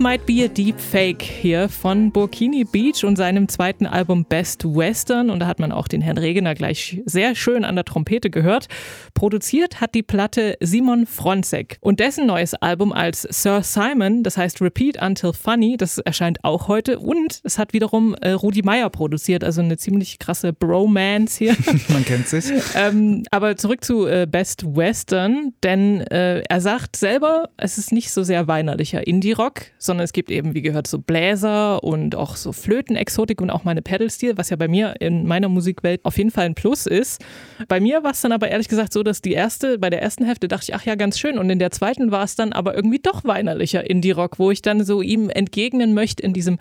Might 0.00 0.24
Be 0.24 0.42
a 0.42 0.48
Deep 0.48 0.80
Fake 0.80 1.20
hier 1.20 1.68
von 1.68 2.10
Burkini 2.10 2.64
Beach 2.64 3.04
und 3.04 3.16
seinem 3.16 3.48
zweiten 3.48 3.86
Album 3.86 4.24
Best 4.24 4.64
Western. 4.64 5.28
Und 5.28 5.40
da 5.40 5.46
hat 5.46 5.58
man 5.58 5.72
auch 5.72 5.88
den 5.88 6.00
Herrn 6.00 6.16
Regener 6.16 6.54
gleich 6.54 7.02
sehr 7.04 7.34
schön 7.34 7.66
an 7.66 7.74
der 7.74 7.84
Trompete 7.84 8.30
gehört. 8.30 8.68
Produziert 9.12 9.82
hat 9.82 9.94
die 9.94 10.02
Platte 10.02 10.56
Simon 10.60 11.04
Fronzek. 11.04 11.76
Und 11.82 12.00
dessen 12.00 12.26
neues 12.26 12.54
Album 12.54 12.94
als 12.94 13.28
Sir 13.30 13.62
Simon, 13.62 14.22
das 14.22 14.38
heißt 14.38 14.62
Repeat 14.62 15.02
Until 15.02 15.34
Funny, 15.34 15.76
das 15.76 15.98
erscheint 15.98 16.42
auch 16.44 16.66
heute. 16.66 16.98
Und 16.98 17.42
es 17.44 17.58
hat 17.58 17.74
wiederum 17.74 18.14
äh, 18.14 18.30
Rudi 18.30 18.62
Meier 18.62 18.88
produziert, 18.88 19.44
also 19.44 19.60
eine 19.60 19.76
ziemlich 19.76 20.18
krasse 20.18 20.54
Bromance 20.54 21.36
hier. 21.36 21.54
Man 21.88 22.06
kennt 22.06 22.26
sich. 22.26 22.46
ähm, 22.74 23.24
aber 23.30 23.58
zurück 23.58 23.84
zu 23.84 24.06
äh, 24.06 24.26
Best 24.26 24.64
Western, 24.64 25.52
denn 25.62 26.00
äh, 26.06 26.40
er 26.48 26.60
sagt 26.62 26.96
selber, 26.96 27.50
es 27.58 27.76
ist 27.76 27.92
nicht 27.92 28.10
so 28.10 28.22
sehr 28.22 28.48
weinerlicher 28.48 29.06
Indie-Rock, 29.06 29.66
sondern 29.76 29.89
es 29.98 30.12
gibt 30.12 30.30
eben, 30.30 30.54
wie 30.54 30.62
gehört, 30.62 30.86
so 30.86 30.98
Bläser 30.98 31.82
und 31.82 32.14
auch 32.14 32.36
so 32.36 32.52
Flötenexotik 32.52 33.40
und 33.40 33.50
auch 33.50 33.64
meine 33.64 33.82
Pedal-Stil, 33.82 34.36
was 34.36 34.50
ja 34.50 34.56
bei 34.56 34.68
mir 34.68 34.94
in 35.00 35.26
meiner 35.26 35.48
Musikwelt 35.48 36.04
auf 36.04 36.18
jeden 36.18 36.30
Fall 36.30 36.46
ein 36.46 36.54
Plus 36.54 36.86
ist. 36.86 37.24
Bei 37.66 37.80
mir 37.80 38.04
war 38.04 38.12
es 38.12 38.20
dann 38.20 38.32
aber 38.32 38.48
ehrlich 38.48 38.68
gesagt 38.68 38.92
so, 38.92 39.02
dass 39.02 39.22
die 39.22 39.32
erste, 39.32 39.78
bei 39.78 39.90
der 39.90 40.02
ersten 40.02 40.24
Hälfte 40.24 40.46
dachte 40.46 40.66
ich, 40.68 40.74
ach 40.74 40.84
ja, 40.84 40.94
ganz 40.94 41.18
schön. 41.18 41.38
Und 41.38 41.50
in 41.50 41.58
der 41.58 41.70
zweiten 41.70 42.10
war 42.10 42.22
es 42.22 42.36
dann 42.36 42.52
aber 42.52 42.74
irgendwie 42.74 43.00
doch 43.00 43.24
weinerlicher 43.24 43.88
Indie-Rock, 43.88 44.38
wo 44.38 44.50
ich 44.50 44.62
dann 44.62 44.84
so 44.84 45.02
ihm 45.02 45.30
entgegnen 45.30 45.94
möchte 45.94 46.22
in 46.22 46.32
diesem 46.32 46.58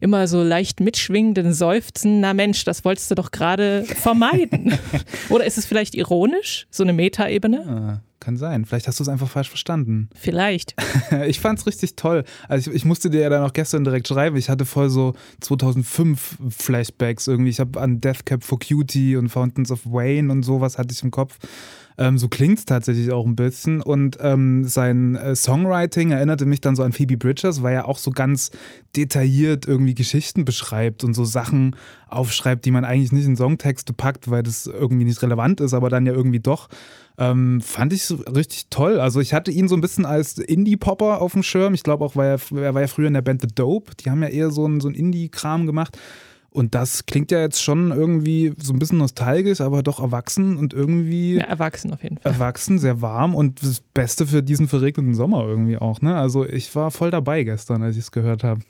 immer 0.00 0.28
so 0.28 0.42
leicht 0.42 0.80
mitschwingenden 0.80 1.52
Seufzen, 1.52 2.20
na 2.20 2.34
Mensch, 2.34 2.64
das 2.64 2.84
wolltest 2.84 3.10
du 3.10 3.14
doch 3.14 3.30
gerade 3.30 3.84
vermeiden. 3.84 4.78
Oder 5.28 5.44
ist 5.44 5.58
es 5.58 5.66
vielleicht 5.66 5.94
ironisch, 5.94 6.66
so 6.70 6.84
eine 6.84 6.92
Metaebene? 6.92 8.02
Kann 8.28 8.36
sein. 8.36 8.66
Vielleicht 8.66 8.86
hast 8.86 8.98
du 8.98 9.04
es 9.04 9.08
einfach 9.08 9.30
falsch 9.30 9.48
verstanden. 9.48 10.10
Vielleicht. 10.14 10.74
ich 11.26 11.40
fand's 11.40 11.66
richtig 11.66 11.96
toll. 11.96 12.24
Also 12.46 12.70
ich, 12.70 12.76
ich 12.76 12.84
musste 12.84 13.08
dir 13.08 13.22
ja 13.22 13.30
dann 13.30 13.42
auch 13.42 13.54
gestern 13.54 13.84
direkt 13.84 14.06
schreiben. 14.06 14.36
Ich 14.36 14.50
hatte 14.50 14.66
voll 14.66 14.90
so 14.90 15.14
2005 15.40 16.36
Flashbacks 16.50 17.26
irgendwie. 17.26 17.48
Ich 17.48 17.58
habe 17.58 17.80
an 17.80 18.02
Death 18.02 18.26
Cab 18.26 18.44
for 18.44 18.58
Cutie 18.58 19.16
und 19.16 19.30
Fountains 19.30 19.70
of 19.70 19.86
Wayne 19.86 20.30
und 20.30 20.42
sowas 20.42 20.76
hatte 20.76 20.92
ich 20.92 21.02
im 21.02 21.10
Kopf. 21.10 21.38
Ähm, 21.98 22.16
so 22.16 22.28
klingt's 22.28 22.64
tatsächlich 22.64 23.10
auch 23.10 23.26
ein 23.26 23.34
bisschen. 23.34 23.82
Und 23.82 24.18
ähm, 24.20 24.64
sein 24.64 25.16
äh, 25.16 25.34
Songwriting 25.34 26.12
erinnerte 26.12 26.46
mich 26.46 26.60
dann 26.60 26.76
so 26.76 26.84
an 26.84 26.92
Phoebe 26.92 27.16
Bridgers, 27.16 27.62
weil 27.62 27.74
er 27.74 27.88
auch 27.88 27.98
so 27.98 28.12
ganz 28.12 28.52
detailliert 28.94 29.66
irgendwie 29.66 29.94
Geschichten 29.94 30.44
beschreibt 30.44 31.02
und 31.02 31.14
so 31.14 31.24
Sachen 31.24 31.74
aufschreibt, 32.06 32.64
die 32.64 32.70
man 32.70 32.84
eigentlich 32.84 33.10
nicht 33.10 33.26
in 33.26 33.36
Songtexte 33.36 33.92
packt, 33.92 34.30
weil 34.30 34.44
das 34.44 34.66
irgendwie 34.66 35.04
nicht 35.04 35.20
relevant 35.22 35.60
ist, 35.60 35.74
aber 35.74 35.90
dann 35.90 36.06
ja 36.06 36.12
irgendwie 36.12 36.40
doch. 36.40 36.68
Ähm, 37.18 37.60
fand 37.60 37.92
ich 37.92 38.04
so 38.04 38.14
richtig 38.14 38.68
toll. 38.70 39.00
Also 39.00 39.20
ich 39.20 39.34
hatte 39.34 39.50
ihn 39.50 39.66
so 39.66 39.74
ein 39.74 39.80
bisschen 39.80 40.06
als 40.06 40.38
Indie-Popper 40.38 41.20
auf 41.20 41.32
dem 41.32 41.42
Schirm. 41.42 41.74
Ich 41.74 41.82
glaube 41.82 42.04
auch, 42.04 42.14
weil 42.14 42.38
er, 42.38 42.62
er 42.62 42.74
war 42.74 42.80
ja 42.80 42.86
früher 42.86 43.08
in 43.08 43.14
der 43.14 43.22
Band 43.22 43.42
The 43.42 43.48
Dope. 43.52 43.90
Die 43.96 44.08
haben 44.08 44.22
ja 44.22 44.28
eher 44.28 44.50
so 44.52 44.64
einen, 44.64 44.80
so 44.80 44.88
Indie-Kram 44.88 45.66
gemacht. 45.66 45.98
Und 46.58 46.74
das 46.74 47.06
klingt 47.06 47.30
ja 47.30 47.40
jetzt 47.40 47.62
schon 47.62 47.92
irgendwie 47.92 48.52
so 48.58 48.72
ein 48.72 48.78
bisschen 48.80 48.98
nostalgisch, 48.98 49.60
aber 49.60 49.82
doch 49.84 50.00
erwachsen 50.00 50.56
und 50.56 50.74
irgendwie 50.74 51.36
Ja, 51.36 51.44
erwachsen 51.44 51.92
auf 51.92 52.02
jeden 52.02 52.18
Fall. 52.18 52.32
erwachsen, 52.32 52.78
sehr 52.78 53.00
warm 53.00 53.34
und 53.34 53.62
das 53.62 53.80
Beste 53.94 54.26
für 54.26 54.42
diesen 54.42 54.66
verregneten 54.68 55.14
Sommer 55.14 55.44
irgendwie 55.44 55.78
auch. 55.78 56.00
Ne? 56.00 56.16
Also 56.16 56.44
ich 56.44 56.74
war 56.74 56.90
voll 56.90 57.10
dabei 57.12 57.44
gestern, 57.44 57.82
als 57.82 57.96
ich 57.96 58.02
es 58.02 58.10
gehört 58.12 58.42
habe. 58.44 58.60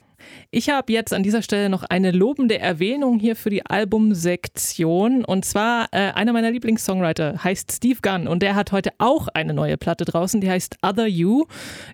Ich 0.51 0.69
habe 0.69 0.91
jetzt 0.93 1.13
an 1.13 1.23
dieser 1.23 1.41
Stelle 1.41 1.69
noch 1.69 1.83
eine 1.83 2.11
lobende 2.11 2.59
Erwähnung 2.59 3.19
hier 3.19 3.35
für 3.35 3.49
die 3.49 3.65
Albumsektion. 3.65 5.23
Und 5.25 5.45
zwar 5.45 5.87
äh, 5.91 6.11
einer 6.11 6.33
meiner 6.33 6.51
Lieblingssongwriter 6.51 7.43
heißt 7.43 7.71
Steve 7.71 7.99
Gunn 8.01 8.27
und 8.27 8.41
der 8.41 8.55
hat 8.55 8.71
heute 8.71 8.91
auch 8.97 9.27
eine 9.29 9.53
neue 9.53 9.77
Platte 9.77 10.05
draußen, 10.05 10.41
die 10.41 10.49
heißt 10.49 10.77
Other 10.81 11.07
You. 11.07 11.45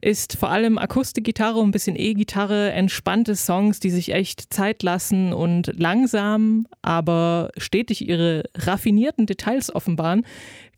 Ist 0.01 0.37
vor 0.37 0.49
allem 0.49 0.77
Akustikgitarre 0.77 1.59
und 1.59 1.69
ein 1.69 1.71
bisschen 1.71 1.95
E-Gitarre, 1.97 2.71
entspannte 2.71 3.35
Songs, 3.35 3.79
die 3.79 3.91
sich 3.91 4.13
echt 4.13 4.53
Zeit 4.53 4.83
lassen 4.83 5.33
und 5.33 5.71
langsam, 5.77 6.67
aber 6.81 7.51
stetig 7.57 8.07
ihre 8.07 8.43
raffinierten 8.55 9.25
Details 9.25 9.73
offenbaren. 9.73 10.25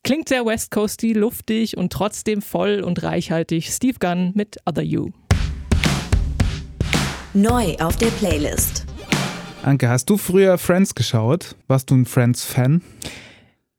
Klingt 0.03 0.29
sehr 0.29 0.45
West 0.45 0.71
Coasty, 0.71 1.13
luftig 1.13 1.75
und 1.77 1.91
trotzdem 1.91 2.41
voll 2.41 2.81
und 2.81 3.03
reichhaltig. 3.03 3.67
Steve 3.67 3.99
Gunn 3.99 4.31
mit 4.35 4.57
Other 4.65 4.83
You. 4.83 5.11
Neu 7.37 7.75
auf 7.77 7.95
der 7.97 8.07
Playlist. 8.07 8.83
Anke, 9.61 9.89
hast 9.89 10.09
du 10.09 10.17
früher 10.17 10.57
Friends 10.57 10.95
geschaut? 10.95 11.55
Warst 11.67 11.91
du 11.91 11.95
ein 11.95 12.05
Friends-Fan? 12.07 12.81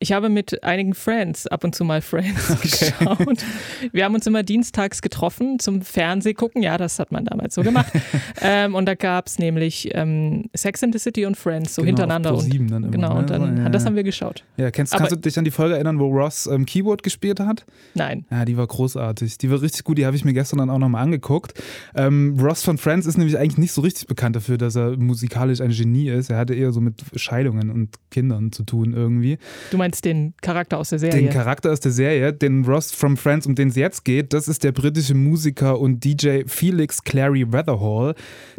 Ich 0.01 0.13
habe 0.13 0.29
mit 0.29 0.63
einigen 0.63 0.95
Friends 0.95 1.49
ab 1.49 1.65
und 1.65 1.75
zu 1.75 1.83
mal 1.85 2.01
Friends 2.01 2.61
geschaut. 2.63 3.45
Wir 3.91 4.05
haben 4.05 4.15
uns 4.15 4.29
immer 4.29 4.45
dienstags 4.45 5.03
getroffen 5.03 5.59
zum 5.59 5.83
Fernsehgucken. 5.83 6.63
Ja, 6.63 6.79
das 6.79 7.01
hat 7.01 7.11
man 7.11 7.25
damals 7.25 7.57
so 7.57 7.63
gemacht. 7.63 7.93
ähm, 8.41 8.77
und 8.77 8.87
da 8.87 8.95
gab 8.95 9.27
es 9.27 9.41
nämlich 9.41 9.89
ähm, 9.95 10.51
Sex 10.55 10.85
and 10.85 10.93
the 10.95 11.01
City 11.01 11.27
und 11.27 11.37
Friends 11.37 11.75
so 11.75 11.83
Genau, 11.83 11.89
hintereinander. 11.99 12.33
Und, 12.35 12.45
Pro7 12.45 12.69
dann 12.71 12.83
immer, 12.85 12.93
genau, 12.93 13.15
ne? 13.15 13.19
und 13.19 13.31
dann, 13.31 13.57
Ja, 13.57 13.69
das 13.71 13.87
haben 13.87 13.97
wir 13.97 14.05
geschaut. 14.05 14.45
Ja, 14.57 14.71
kennst, 14.71 14.93
Aber- 14.93 15.01
kannst 15.01 15.17
du 15.17 15.21
dich 15.21 15.37
an 15.37 15.45
die 15.45 15.51
Folge 15.51 15.75
erinnern, 15.75 15.99
wo 15.99 16.07
Ross 16.07 16.47
ähm, 16.47 16.65
Keyboard 16.65 17.03
gespielt 17.03 17.41
hat? 17.41 17.67
Nein. 17.95 18.25
Ja, 18.31 18.45
die 18.45 18.57
war 18.57 18.69
großartig. 18.69 19.39
Die 19.39 19.51
war 19.51 19.61
richtig 19.61 19.83
gut, 19.83 19.99
die 19.99 20.07
habe 20.07 20.15
ich 20.15 20.25
mir 20.25 20.33
gestern 20.33 20.59
dann 20.61 20.71
auch 20.71 20.79
nochmal 20.79 21.03
angeguckt. 21.03 21.55
Ähm, 21.97 22.39
Ross 22.41 22.63
von 22.63 22.79
Friends 22.79 23.05
ist 23.07 23.19
nämlich 23.19 23.37
eigentlich 23.37 23.59
nicht 23.59 23.73
so 23.73 23.81
richtig 23.81 24.07
bekannt 24.07 24.37
dafür, 24.37 24.59
dass 24.59 24.77
er 24.77 24.97
musikalisch 24.97 25.61
ein 25.61 25.71
Genie 25.71 26.09
ist. 26.09 26.31
Er 26.31 26.37
hatte 26.37 26.55
eher 26.55 26.71
so 26.71 26.81
mit 26.81 27.03
Scheidungen 27.17 27.71
und 27.71 27.97
Kindern 28.13 28.53
zu 28.53 28.63
tun 28.63 28.93
irgendwie. 28.95 29.39
Du 29.73 29.77
meinst 29.77 29.88
meinst 29.89 30.05
den 30.05 30.35
Charakter 30.43 30.77
aus 30.77 30.91
der 30.91 30.99
Serie. 30.99 31.23
Den 31.23 31.31
Charakter 31.31 31.73
aus 31.73 31.81
der 31.81 31.93
Serie, 31.93 32.35
den 32.35 32.65
Ross 32.67 32.93
from 32.93 33.17
Friends, 33.17 33.47
um 33.47 33.55
den 33.55 33.69
es 33.69 33.77
jetzt 33.77 34.05
geht, 34.05 34.35
das 34.35 34.47
ist 34.47 34.63
der 34.63 34.73
britische 34.73 35.15
Musiker 35.15 35.81
und 35.81 36.05
DJ 36.05 36.43
Felix 36.47 37.03
Clary 37.03 37.51
Weatherhall. 37.51 38.15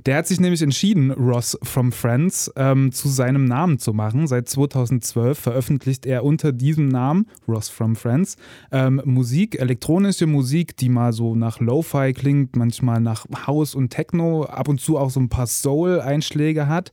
Der 0.07 0.17
hat 0.17 0.25
sich 0.25 0.39
nämlich 0.39 0.63
entschieden, 0.63 1.11
Ross 1.11 1.55
from 1.61 1.91
Friends 1.91 2.51
ähm, 2.55 2.91
zu 2.91 3.09
seinem 3.09 3.45
Namen 3.45 3.77
zu 3.77 3.93
machen. 3.93 4.25
Seit 4.25 4.49
2012 4.49 5.37
veröffentlicht 5.37 6.07
er 6.07 6.23
unter 6.23 6.51
diesem 6.51 6.87
Namen, 6.87 7.27
Ross 7.47 7.69
from 7.69 7.95
Friends, 7.95 8.35
ähm, 8.71 8.99
Musik, 9.05 9.59
elektronische 9.59 10.25
Musik, 10.25 10.77
die 10.77 10.89
mal 10.89 11.13
so 11.13 11.35
nach 11.35 11.59
Lo-Fi 11.59 12.13
klingt, 12.13 12.55
manchmal 12.55 13.01
nach 13.01 13.27
House 13.45 13.75
und 13.75 13.91
Techno, 13.91 14.45
ab 14.45 14.67
und 14.67 14.81
zu 14.81 14.97
auch 14.97 15.11
so 15.11 15.19
ein 15.19 15.29
paar 15.29 15.45
Soul-Einschläge 15.45 16.67
hat. 16.67 16.91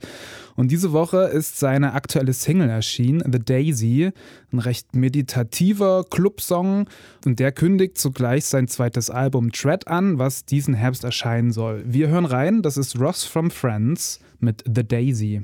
Und 0.57 0.71
diese 0.71 0.93
Woche 0.93 1.19
ist 1.25 1.59
seine 1.59 1.93
aktuelle 1.93 2.33
Single 2.33 2.69
erschienen, 2.69 3.23
The 3.31 3.39
Daisy, 3.39 4.11
ein 4.53 4.59
recht 4.59 4.97
meditativer 4.97 6.05
Clubsong 6.11 6.89
und 7.25 7.39
der 7.39 7.53
kündigt 7.53 7.99
zugleich 7.99 8.47
sein 8.47 8.67
zweites 8.67 9.11
Album 9.11 9.53
Tread 9.53 9.87
an, 9.87 10.19
was 10.19 10.45
diesen 10.45 10.75
Herbst 10.75 11.05
erscheinen 11.05 11.53
soll. 11.53 11.85
Wir 11.87 12.09
hören 12.09 12.25
rein, 12.25 12.63
das 12.63 12.77
ist 12.77 12.99
Ross 12.99 13.25
from 13.25 13.51
Friends 13.51 14.19
mit 14.41 14.65
The 14.67 14.83
Daisy. 14.83 15.43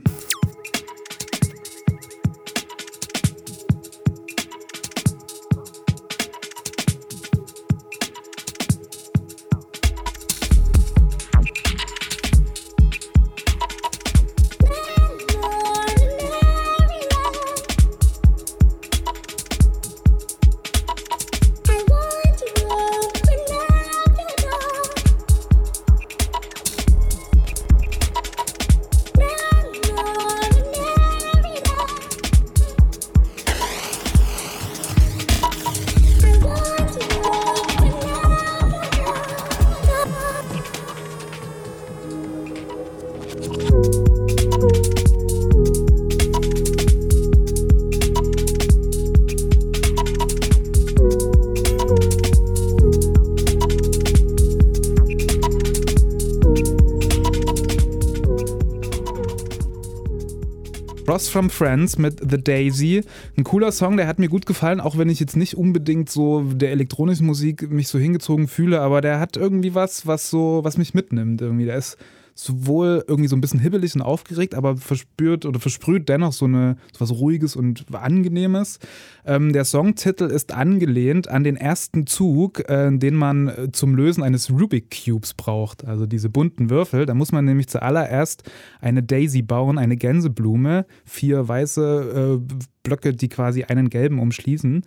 Ross 61.12 61.28
from 61.28 61.50
Friends 61.50 61.98
mit 61.98 62.20
The 62.26 62.42
Daisy. 62.42 63.02
Ein 63.36 63.44
cooler 63.44 63.70
Song, 63.70 63.98
der 63.98 64.06
hat 64.06 64.18
mir 64.18 64.30
gut 64.30 64.46
gefallen, 64.46 64.80
auch 64.80 64.96
wenn 64.96 65.10
ich 65.10 65.20
jetzt 65.20 65.36
nicht 65.36 65.58
unbedingt 65.58 66.08
so 66.08 66.40
der 66.40 66.70
elektronischen 66.70 67.26
Musik 67.26 67.70
mich 67.70 67.88
so 67.88 67.98
hingezogen 67.98 68.48
fühle, 68.48 68.80
aber 68.80 69.02
der 69.02 69.20
hat 69.20 69.36
irgendwie 69.36 69.74
was, 69.74 70.06
was 70.06 70.30
so, 70.30 70.60
was 70.62 70.78
mich 70.78 70.94
mitnimmt 70.94 71.42
irgendwie. 71.42 71.66
Der 71.66 71.76
ist 71.76 71.98
sowohl 72.34 73.04
irgendwie 73.06 73.28
so 73.28 73.36
ein 73.36 73.40
bisschen 73.40 73.60
hibbelig 73.60 73.94
und 73.94 74.02
aufgeregt, 74.02 74.54
aber 74.54 74.76
verspürt 74.76 75.44
oder 75.44 75.60
versprüht 75.60 76.08
dennoch 76.08 76.32
so, 76.32 76.46
eine, 76.46 76.76
so 76.92 77.00
was 77.00 77.12
Ruhiges 77.12 77.56
und 77.56 77.84
Angenehmes. 77.92 78.78
Ähm, 79.24 79.52
der 79.52 79.64
Songtitel 79.64 80.24
ist 80.24 80.52
angelehnt 80.52 81.28
an 81.28 81.44
den 81.44 81.56
ersten 81.56 82.06
Zug, 82.06 82.68
äh, 82.68 82.90
den 82.96 83.14
man 83.14 83.48
äh, 83.48 83.72
zum 83.72 83.94
Lösen 83.94 84.22
eines 84.22 84.50
Rubik 84.50 84.90
Cubes 85.04 85.34
braucht, 85.34 85.84
also 85.84 86.06
diese 86.06 86.28
bunten 86.28 86.70
Würfel. 86.70 87.06
Da 87.06 87.14
muss 87.14 87.32
man 87.32 87.44
nämlich 87.44 87.68
zuallererst 87.68 88.50
eine 88.80 89.02
Daisy 89.02 89.42
bauen, 89.42 89.78
eine 89.78 89.96
Gänseblume, 89.96 90.86
vier 91.04 91.46
weiße 91.46 92.40
äh, 92.40 92.54
Blöcke, 92.82 93.12
die 93.12 93.28
quasi 93.28 93.64
einen 93.64 93.90
gelben 93.90 94.18
umschließen. 94.18 94.82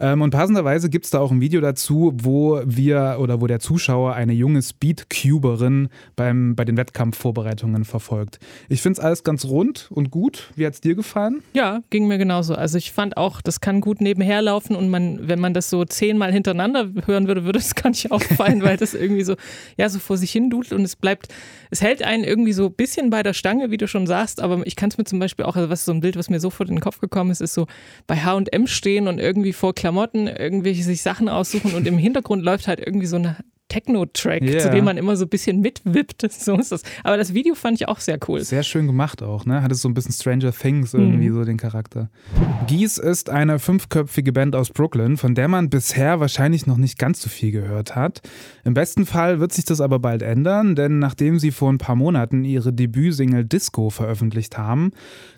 Ähm, 0.00 0.22
und 0.22 0.30
passenderweise 0.30 0.90
gibt 0.90 1.04
es 1.04 1.10
da 1.12 1.20
auch 1.20 1.30
ein 1.30 1.40
Video 1.40 1.60
dazu, 1.60 2.12
wo 2.16 2.60
wir 2.64 3.18
oder 3.20 3.40
wo 3.40 3.46
der 3.46 3.60
Zuschauer 3.60 4.14
eine 4.14 4.32
junge 4.32 4.62
Speedcuberin 4.62 5.88
beim, 6.16 6.56
bei 6.56 6.64
den 6.64 6.76
Wettkampfvorbereitungen 6.76 7.84
verfolgt. 7.84 8.40
Ich 8.68 8.82
finde 8.82 8.98
es 8.98 9.04
alles 9.04 9.22
ganz 9.22 9.44
rund 9.44 9.88
und 9.90 10.10
gut. 10.10 10.50
Wie 10.56 10.66
hat 10.66 10.74
es 10.74 10.80
dir 10.80 10.94
gefallen? 10.94 11.42
Ja, 11.54 11.82
ging 11.90 12.08
mir 12.08 12.18
genauso. 12.18 12.54
Also 12.54 12.78
ich 12.78 12.92
fand 12.92 13.16
auch, 13.16 13.40
das 13.40 13.60
kann 13.60 13.80
gut 13.80 14.00
nebenher 14.00 14.42
laufen 14.42 14.74
und 14.74 14.88
man, 14.88 15.28
wenn 15.28 15.38
man 15.38 15.54
das 15.54 15.70
so 15.70 15.84
zehnmal 15.84 16.32
hintereinander 16.32 16.90
hören 17.06 17.28
würde, 17.28 17.44
würde 17.44 17.60
es 17.60 17.74
gar 17.76 17.90
nicht 17.90 18.10
auffallen, 18.10 18.62
weil 18.62 18.76
das 18.76 18.94
irgendwie 18.94 19.22
so, 19.22 19.36
ja, 19.76 19.88
so 19.88 20.00
vor 20.00 20.16
sich 20.16 20.32
hin 20.32 20.50
dudelt 20.50 20.72
und 20.72 20.82
es 20.82 20.96
bleibt, 20.96 21.28
es 21.70 21.80
hält 21.80 22.02
einen 22.02 22.24
irgendwie 22.24 22.52
so 22.52 22.66
ein 22.66 22.74
bisschen 22.74 23.10
bei 23.10 23.22
der 23.22 23.34
Stange, 23.34 23.70
wie 23.70 23.76
du 23.76 23.86
schon 23.86 24.06
sagst, 24.06 24.40
aber 24.42 24.66
ich 24.66 24.74
kann 24.74 24.90
es 24.90 24.98
mir 24.98 25.04
zum 25.04 25.20
Beispiel 25.20 25.44
auch, 25.44 25.54
also 25.54 25.70
was 25.70 25.84
so 25.84 25.92
ein 25.92 26.00
Bild, 26.00 26.16
was 26.16 26.28
mir 26.28 26.40
sofort 26.40 26.68
in 26.68 26.76
den 26.76 26.80
Kopf 26.80 26.98
gekommen 26.98 27.30
ist, 27.30 27.35
es 27.36 27.50
ist 27.50 27.54
so 27.54 27.66
bei 28.06 28.16
H&M 28.16 28.66
stehen 28.66 29.08
und 29.08 29.18
irgendwie 29.18 29.52
vor 29.52 29.74
Klamotten 29.74 30.26
irgendwelche 30.26 30.82
sich 30.82 31.02
Sachen 31.02 31.28
aussuchen 31.28 31.74
und 31.74 31.86
im 31.86 31.98
Hintergrund 31.98 32.42
läuft 32.42 32.68
halt 32.68 32.80
irgendwie 32.80 33.06
so 33.06 33.16
eine 33.16 33.36
Techno-Track, 33.68 34.42
yeah. 34.42 34.58
zu 34.60 34.70
dem 34.70 34.84
man 34.84 34.96
immer 34.96 35.16
so 35.16 35.24
ein 35.24 35.28
bisschen 35.28 35.60
mitwippt. 35.60 36.26
So 36.36 36.56
ist 36.56 36.70
das. 36.70 36.82
Aber 37.02 37.16
das 37.16 37.34
Video 37.34 37.54
fand 37.54 37.80
ich 37.80 37.88
auch 37.88 37.98
sehr 37.98 38.18
cool. 38.28 38.42
Sehr 38.42 38.62
schön 38.62 38.86
gemacht 38.86 39.22
auch, 39.22 39.46
ne? 39.46 39.62
Hatte 39.62 39.74
so 39.74 39.88
ein 39.88 39.94
bisschen 39.94 40.12
Stranger 40.12 40.52
Things 40.52 40.92
irgendwie 40.94 41.28
mhm. 41.28 41.34
so 41.34 41.44
den 41.44 41.56
Charakter. 41.56 42.10
Gies 42.66 42.98
ist 42.98 43.30
eine 43.30 43.58
fünfköpfige 43.58 44.32
Band 44.32 44.54
aus 44.54 44.70
Brooklyn, 44.70 45.16
von 45.16 45.34
der 45.34 45.48
man 45.48 45.70
bisher 45.70 46.20
wahrscheinlich 46.20 46.66
noch 46.66 46.76
nicht 46.76 46.98
ganz 46.98 47.20
so 47.20 47.28
viel 47.28 47.52
gehört 47.52 47.96
hat. 47.96 48.22
Im 48.64 48.74
besten 48.74 49.06
Fall 49.06 49.40
wird 49.40 49.52
sich 49.52 49.64
das 49.64 49.80
aber 49.80 49.98
bald 49.98 50.22
ändern, 50.22 50.76
denn 50.76 50.98
nachdem 50.98 51.38
sie 51.38 51.50
vor 51.50 51.72
ein 51.72 51.78
paar 51.78 51.96
Monaten 51.96 52.44
ihre 52.44 52.72
Debütsingle 52.72 53.44
Disco 53.44 53.90
veröffentlicht 53.90 54.58
haben, 54.58 54.92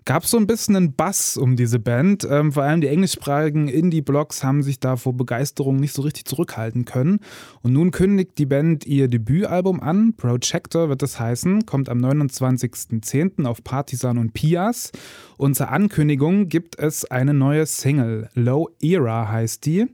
gab 0.08 0.22
es 0.24 0.30
so 0.30 0.38
ein 0.38 0.46
bisschen 0.46 0.74
einen 0.74 0.94
Bass 0.94 1.36
um 1.36 1.54
diese 1.54 1.78
Band. 1.78 2.26
Ähm, 2.30 2.50
vor 2.50 2.62
allem 2.62 2.80
die 2.80 2.86
englischsprachigen 2.86 3.68
Indie-Blogs 3.68 4.42
haben 4.42 4.62
sich 4.62 4.80
da 4.80 4.96
vor 4.96 5.12
Begeisterung 5.14 5.76
nicht 5.76 5.92
so 5.92 6.00
richtig 6.00 6.24
zurückhalten 6.24 6.86
können. 6.86 7.20
Und 7.60 7.74
nun 7.74 7.90
kündigt 7.90 8.38
die 8.38 8.46
Band 8.46 8.86
ihr 8.86 9.08
Debütalbum 9.08 9.82
an. 9.82 10.14
Projector 10.16 10.88
wird 10.88 11.02
das 11.02 11.20
heißen, 11.20 11.66
kommt 11.66 11.90
am 11.90 11.98
29.10. 11.98 13.44
auf 13.44 13.62
Partisan 13.62 14.16
und 14.16 14.32
Pias. 14.32 14.92
Und 15.36 15.56
zur 15.56 15.68
Ankündigung 15.68 16.48
gibt 16.48 16.78
es 16.78 17.04
eine 17.04 17.34
neue 17.34 17.66
Single. 17.66 18.30
Low 18.32 18.70
Era 18.80 19.28
heißt 19.28 19.66
die. 19.66 19.88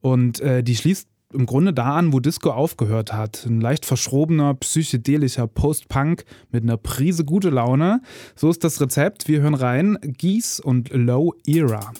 Und 0.00 0.38
äh, 0.38 0.62
die 0.62 0.76
schließt 0.76 1.08
im 1.36 1.46
Grunde 1.46 1.72
da 1.72 1.94
an, 1.94 2.12
wo 2.12 2.20
Disco 2.20 2.50
aufgehört 2.50 3.12
hat. 3.12 3.46
Ein 3.46 3.60
leicht 3.60 3.86
verschrobener, 3.86 4.54
psychedelischer 4.54 5.46
Post-Punk 5.46 6.24
mit 6.50 6.64
einer 6.64 6.76
Prise 6.76 7.24
gute 7.24 7.50
Laune. 7.50 8.00
So 8.34 8.50
ist 8.50 8.64
das 8.64 8.80
Rezept. 8.80 9.28
Wir 9.28 9.42
hören 9.42 9.54
rein. 9.54 9.98
Geese 10.02 10.62
und 10.62 10.90
Low 10.92 11.34
Era. 11.46 11.92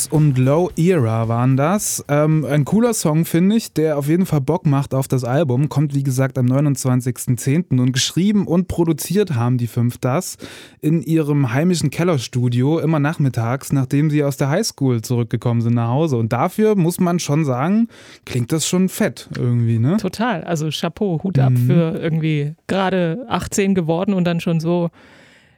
Geese 0.00 0.14
und 0.14 0.38
Low 0.38 0.70
Era 0.76 1.28
waren 1.28 1.56
das. 1.56 2.04
Ähm, 2.08 2.44
ein 2.44 2.64
cooler 2.64 2.94
Song, 2.94 3.24
finde 3.24 3.56
ich, 3.56 3.72
der 3.72 3.98
auf 3.98 4.08
jeden 4.08 4.26
Fall 4.26 4.40
Bock 4.40 4.66
macht 4.66 4.94
auf 4.94 5.08
das 5.08 5.24
Album. 5.24 5.68
Kommt, 5.68 5.94
wie 5.94 6.02
gesagt, 6.02 6.38
am 6.38 6.46
29.10. 6.46 7.80
Und 7.80 7.92
geschrieben 7.92 8.46
und 8.46 8.68
produziert 8.68 9.34
haben 9.34 9.58
die 9.58 9.66
fünf 9.66 9.98
das 9.98 10.38
in 10.80 11.02
ihrem 11.02 11.52
heimischen 11.52 11.90
Kellerstudio, 11.90 12.78
immer 12.78 13.00
nachmittags, 13.00 13.72
nachdem 13.72 14.10
sie 14.10 14.24
aus 14.24 14.36
der 14.36 14.48
Highschool 14.48 15.02
zurückgekommen 15.02 15.60
sind 15.60 15.74
nach 15.74 15.88
Hause. 15.88 16.16
Und 16.16 16.32
dafür 16.32 16.76
muss 16.76 17.00
man 17.00 17.18
schon 17.18 17.44
sagen, 17.44 17.88
klingt 18.24 18.52
das 18.52 18.66
schon 18.66 18.88
fett 18.88 19.28
irgendwie, 19.36 19.78
ne? 19.78 19.96
Total. 19.98 20.44
Also 20.44 20.68
Chapeau, 20.70 21.20
Hut 21.22 21.38
ab 21.38 21.52
mhm. 21.52 21.66
für 21.66 21.98
irgendwie 22.00 22.54
gerade 22.66 23.24
18 23.28 23.74
geworden 23.74 24.14
und 24.14 24.24
dann 24.24 24.40
schon 24.40 24.60
so 24.60 24.90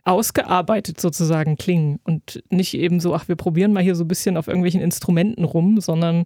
ausgearbeitet 0.04 1.00
sozusagen 1.00 1.56
klingen 1.56 2.00
und 2.04 2.42
nicht 2.50 2.74
eben 2.74 2.98
so, 2.98 3.14
ach, 3.14 3.28
wir 3.28 3.36
probieren 3.36 3.72
mal 3.72 3.82
hier 3.82 3.94
so 3.94 4.04
ein 4.04 4.08
bisschen 4.08 4.36
auf 4.36 4.48
irgendwelchen 4.48 4.80
Instrumenten 4.80 5.44
rum, 5.44 5.80
sondern 5.80 6.24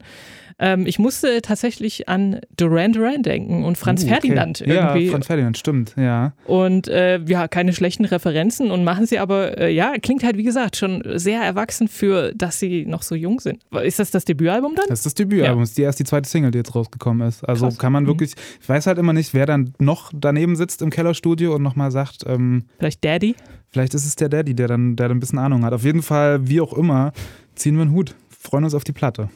ähm, 0.59 0.87
ich 0.87 0.99
musste 0.99 1.43
tatsächlich 1.43 2.09
an 2.09 2.41
Duran 2.57 2.95
Duran 2.95 3.23
denken 3.23 3.65
und 3.65 3.77
Franz 3.77 4.03
uh, 4.03 4.07
okay. 4.07 4.15
Ferdinand 4.15 4.61
irgendwie. 4.63 5.05
Ja, 5.05 5.11
Franz 5.11 5.27
Ferdinand, 5.27 5.59
stimmt, 5.59 5.95
ja. 5.99 6.33
Und 6.47 6.89
äh, 6.89 7.19
ja, 7.27 7.49
keine 7.49 7.75
schlechten 7.75 8.07
Referenzen 8.07 8.71
und 8.71 8.83
machen 8.83 9.05
sie 9.05 9.19
aber, 9.19 9.59
äh, 9.59 9.71
ja, 9.71 9.93
klingt 10.01 10.25
halt 10.25 10.39
wie 10.39 10.45
gesagt 10.45 10.77
schon 10.77 11.03
sehr 11.17 11.43
erwachsen 11.43 11.89
für, 11.89 12.33
dass 12.35 12.59
sie 12.59 12.87
noch 12.87 13.03
so 13.03 13.15
jung 13.15 13.41
sind. 13.41 13.63
Ist 13.83 13.99
das 13.99 14.11
das 14.11 14.25
Debütalbum 14.25 14.75
dann? 14.75 14.87
Das 14.89 15.01
ist 15.01 15.07
das 15.07 15.15
Debütalbum, 15.15 15.59
ja. 15.59 15.65
ist 15.65 15.77
die 15.77 15.83
erst 15.83 16.01
die 16.01 16.05
zweite 16.05 16.29
Single, 16.29 16.51
die 16.51 16.59
jetzt 16.59 16.75
rausgekommen 16.75 17.29
ist. 17.29 17.47
Also 17.47 17.67
Krass. 17.67 17.79
kann 17.79 17.93
man 17.93 18.05
mhm. 18.05 18.09
wirklich, 18.09 18.33
ich 18.59 18.69
weiß 18.69 18.87
halt 18.87 18.97
immer 18.97 19.13
nicht, 19.13 19.35
wer 19.35 19.45
dann 19.45 19.75
noch 19.79 20.11
daneben 20.15 20.57
sitzt 20.57 20.81
im 20.81 20.89
Kellerstudio 20.89 21.55
und 21.55 21.63
nochmal 21.63 21.91
sagt, 21.91 22.25
ähm, 22.27 22.65
Vielleicht 22.79 23.05
Daddy? 23.05 23.35
Vielleicht 23.77 23.93
ist 23.93 24.07
es 24.07 24.17
der 24.17 24.31
Daddy, 24.31 24.55
der 24.55 24.69
dann, 24.69 24.97
der 24.97 25.09
dann 25.09 25.19
ein 25.19 25.21
bisschen 25.21 25.39
Ahnung 25.39 25.63
hat. 25.63 25.75
Auf 25.75 25.85
jeden 25.85 26.01
Fall, 26.01 26.49
wie 26.49 26.63
auch 26.63 26.73
immer, 26.73 27.13
ziehen 27.57 27.75
wir 27.75 27.83
einen 27.83 27.93
Hut. 27.93 28.15
Freuen 28.31 28.65
uns 28.65 28.73
auf 28.73 28.85
die 28.85 28.93
Platte. 28.93 29.29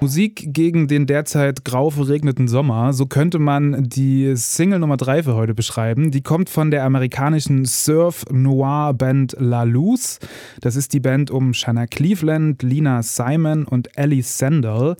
Musik 0.00 0.54
gegen 0.54 0.86
den 0.86 1.06
derzeit 1.06 1.64
grau 1.64 1.90
verregneten 1.90 2.46
Sommer, 2.46 2.92
so 2.92 3.06
könnte 3.06 3.40
man 3.40 3.88
die 3.88 4.36
Single 4.36 4.78
Nummer 4.78 4.96
3 4.96 5.24
für 5.24 5.34
heute 5.34 5.52
beschreiben. 5.52 6.12
Die 6.12 6.20
kommt 6.20 6.48
von 6.48 6.70
der 6.70 6.84
amerikanischen 6.84 7.64
Surf 7.64 8.24
Noir 8.30 8.94
Band 8.94 9.34
La 9.40 9.64
Luz. 9.64 10.20
Das 10.60 10.76
ist 10.76 10.92
die 10.92 11.00
Band 11.00 11.32
um 11.32 11.52
Shanna 11.52 11.88
Cleveland, 11.88 12.62
Lina 12.62 13.02
Simon 13.02 13.64
und 13.64 13.98
Ellie 13.98 14.22
Sandel. 14.22 14.94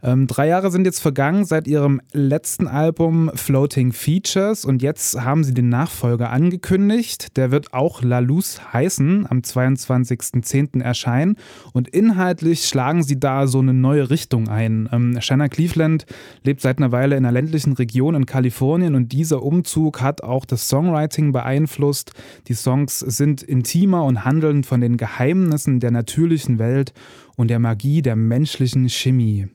Ähm, 0.00 0.28
drei 0.28 0.46
Jahre 0.46 0.70
sind 0.70 0.84
jetzt 0.84 1.00
vergangen 1.00 1.44
seit 1.44 1.66
ihrem 1.66 2.00
letzten 2.12 2.68
Album 2.68 3.32
Floating 3.34 3.92
Features 3.92 4.64
und 4.64 4.80
jetzt 4.80 5.20
haben 5.20 5.42
sie 5.42 5.54
den 5.54 5.68
Nachfolger 5.68 6.30
angekündigt. 6.30 7.36
Der 7.36 7.50
wird 7.50 7.74
auch 7.74 8.02
La 8.02 8.20
Luz 8.20 8.60
heißen, 8.72 9.26
am 9.28 9.38
22.10. 9.40 10.80
erscheinen 10.80 11.36
und 11.72 11.88
inhaltlich 11.88 12.66
schlagen 12.66 13.02
sie 13.02 13.18
da 13.18 13.48
so 13.48 13.58
eine 13.58 13.74
neue 13.74 14.08
Richtung 14.08 14.48
ein. 14.48 14.88
Ähm, 14.92 15.20
Shanna 15.20 15.48
Cleveland 15.48 16.06
lebt 16.44 16.60
seit 16.60 16.78
einer 16.78 16.92
Weile 16.92 17.16
in 17.16 17.24
einer 17.24 17.32
ländlichen 17.32 17.72
Region 17.72 18.14
in 18.14 18.24
Kalifornien 18.24 18.94
und 18.94 19.10
dieser 19.10 19.42
Umzug 19.42 20.00
hat 20.00 20.22
auch 20.22 20.44
das 20.44 20.68
Songwriting 20.68 21.32
beeinflusst. 21.32 22.12
Die 22.46 22.54
Songs 22.54 23.00
sind 23.00 23.42
intimer 23.42 24.04
und 24.04 24.24
handeln 24.24 24.62
von 24.62 24.80
den 24.80 24.96
Geheimnissen 24.96 25.80
der 25.80 25.90
natürlichen 25.90 26.60
Welt 26.60 26.92
und 27.34 27.48
der 27.48 27.58
Magie 27.58 28.00
der 28.02 28.14
menschlichen 28.14 28.88
Chemie. 28.88 29.48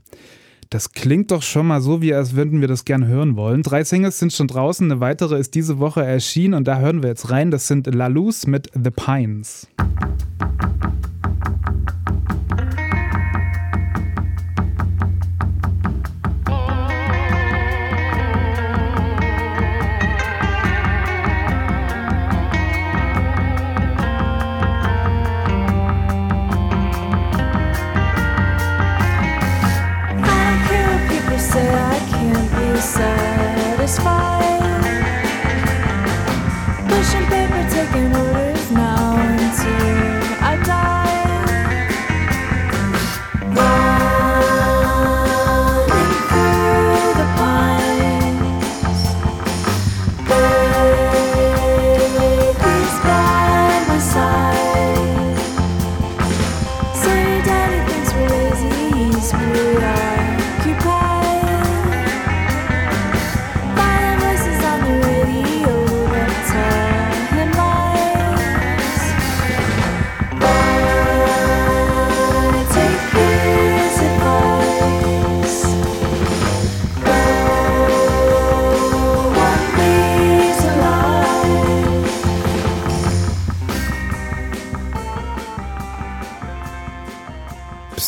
Das 0.73 0.91
klingt 0.91 1.29
doch 1.29 1.43
schon 1.43 1.67
mal 1.67 1.81
so, 1.81 2.01
wie 2.01 2.15
als 2.15 2.35
würden 2.35 2.59
wir 2.59 2.67
das 2.67 2.83
gern 2.83 3.05
hören 3.05 3.35
wollen. 3.35 3.61
Drei 3.61 3.83
Singles 3.83 4.17
sind 4.17 4.33
schon 4.33 4.47
draußen, 4.47 4.91
eine 4.91 4.99
weitere 4.99 5.37
ist 5.37 5.53
diese 5.53 5.77
Woche 5.77 6.03
erschienen 6.03 6.55
und 6.55 6.67
da 6.67 6.79
hören 6.79 7.03
wir 7.03 7.09
jetzt 7.09 7.29
rein. 7.29 7.51
Das 7.51 7.67
sind 7.67 7.93
La 7.93 8.07
Luz 8.07 8.47
mit 8.47 8.71
The 8.73 8.89
Pines. 8.89 9.67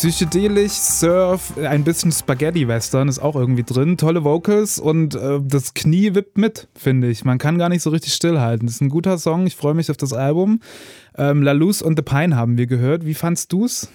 Psychedelisch, 0.06 0.74
Surf, 0.74 1.58
ein 1.58 1.84
bisschen 1.84 2.12
Spaghetti-Western 2.12 3.08
ist 3.08 3.18
auch 3.18 3.36
irgendwie 3.36 3.63
drin. 3.63 3.98
Tolle 3.98 4.24
Vocals 4.24 4.78
und 4.78 5.15
äh, 5.15 5.39
das 5.44 5.74
Knie 5.74 6.13
wippt 6.13 6.38
mit, 6.38 6.68
finde 6.76 7.10
ich. 7.10 7.26
Man 7.26 7.39
kann 7.39 7.58
gar 7.58 7.70
nicht 7.70 7.82
so 7.82 7.89
richtig 7.89 8.13
stillhalten. 8.13 8.68
Das 8.68 8.76
ist 8.76 8.82
ein 8.82 8.89
guter 8.89 9.18
Song. 9.18 9.48
Ich 9.48 9.56
freue 9.56 9.74
mich 9.74 9.89
auf 9.89 9.98
das 9.98 10.13
Album. 10.13 10.60
Ähm, 11.18 11.41
La 11.41 11.54
Luz 11.54 11.82
und 11.82 11.98
The 11.98 12.04
Pine 12.04 12.36
haben 12.36 12.56
wir 12.56 12.68
gehört. 12.68 13.04
Wie 13.04 13.15
fandst 13.15 13.52
du's? 13.52 13.89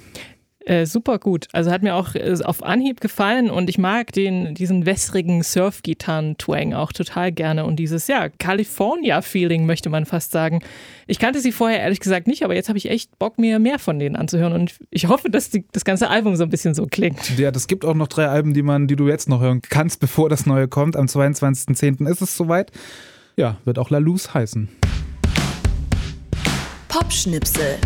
Äh, 0.66 0.84
super 0.84 1.18
gut. 1.18 1.48
Also 1.52 1.70
hat 1.70 1.82
mir 1.82 1.94
auch 1.94 2.14
äh, 2.14 2.36
auf 2.44 2.62
Anhieb 2.62 3.00
gefallen 3.00 3.50
und 3.50 3.70
ich 3.70 3.78
mag 3.78 4.12
den, 4.12 4.54
diesen 4.54 4.84
wässrigen 4.84 5.42
Surf-Gitarren-Twang 5.42 6.74
auch 6.74 6.92
total 6.92 7.32
gerne 7.32 7.64
und 7.64 7.76
dieses, 7.76 8.08
ja, 8.08 8.28
California-Feeling 8.28 9.64
möchte 9.64 9.88
man 9.88 10.04
fast 10.04 10.32
sagen. 10.32 10.60
Ich 11.06 11.18
kannte 11.18 11.40
sie 11.40 11.52
vorher 11.52 11.80
ehrlich 11.80 12.00
gesagt 12.00 12.26
nicht, 12.26 12.44
aber 12.44 12.54
jetzt 12.54 12.68
habe 12.68 12.76
ich 12.76 12.90
echt 12.90 13.18
Bock, 13.18 13.38
mir 13.38 13.58
mehr 13.58 13.78
von 13.78 13.98
denen 13.98 14.16
anzuhören 14.16 14.52
und 14.52 14.74
ich 14.90 15.08
hoffe, 15.08 15.30
dass 15.30 15.48
die, 15.48 15.64
das 15.72 15.84
ganze 15.84 16.10
Album 16.10 16.36
so 16.36 16.42
ein 16.44 16.50
bisschen 16.50 16.74
so 16.74 16.86
klingt. 16.86 17.38
Ja, 17.38 17.50
das 17.50 17.66
gibt 17.66 17.86
auch 17.86 17.94
noch 17.94 18.08
drei 18.08 18.26
Alben, 18.28 18.52
die 18.52 18.62
man, 18.62 18.86
die 18.86 18.96
du 18.96 19.08
jetzt 19.08 19.30
noch 19.30 19.40
hören 19.40 19.62
kannst, 19.66 19.98
bevor 19.98 20.28
das 20.28 20.44
neue 20.44 20.68
kommt. 20.68 20.94
Am 20.94 21.06
22.10. 21.06 22.06
ist 22.06 22.20
es 22.20 22.36
soweit. 22.36 22.70
Ja, 23.36 23.56
wird 23.64 23.78
auch 23.78 23.88
La 23.88 23.98
Luz 23.98 24.34
heißen. 24.34 24.68
Popschnipsel. 26.88 27.78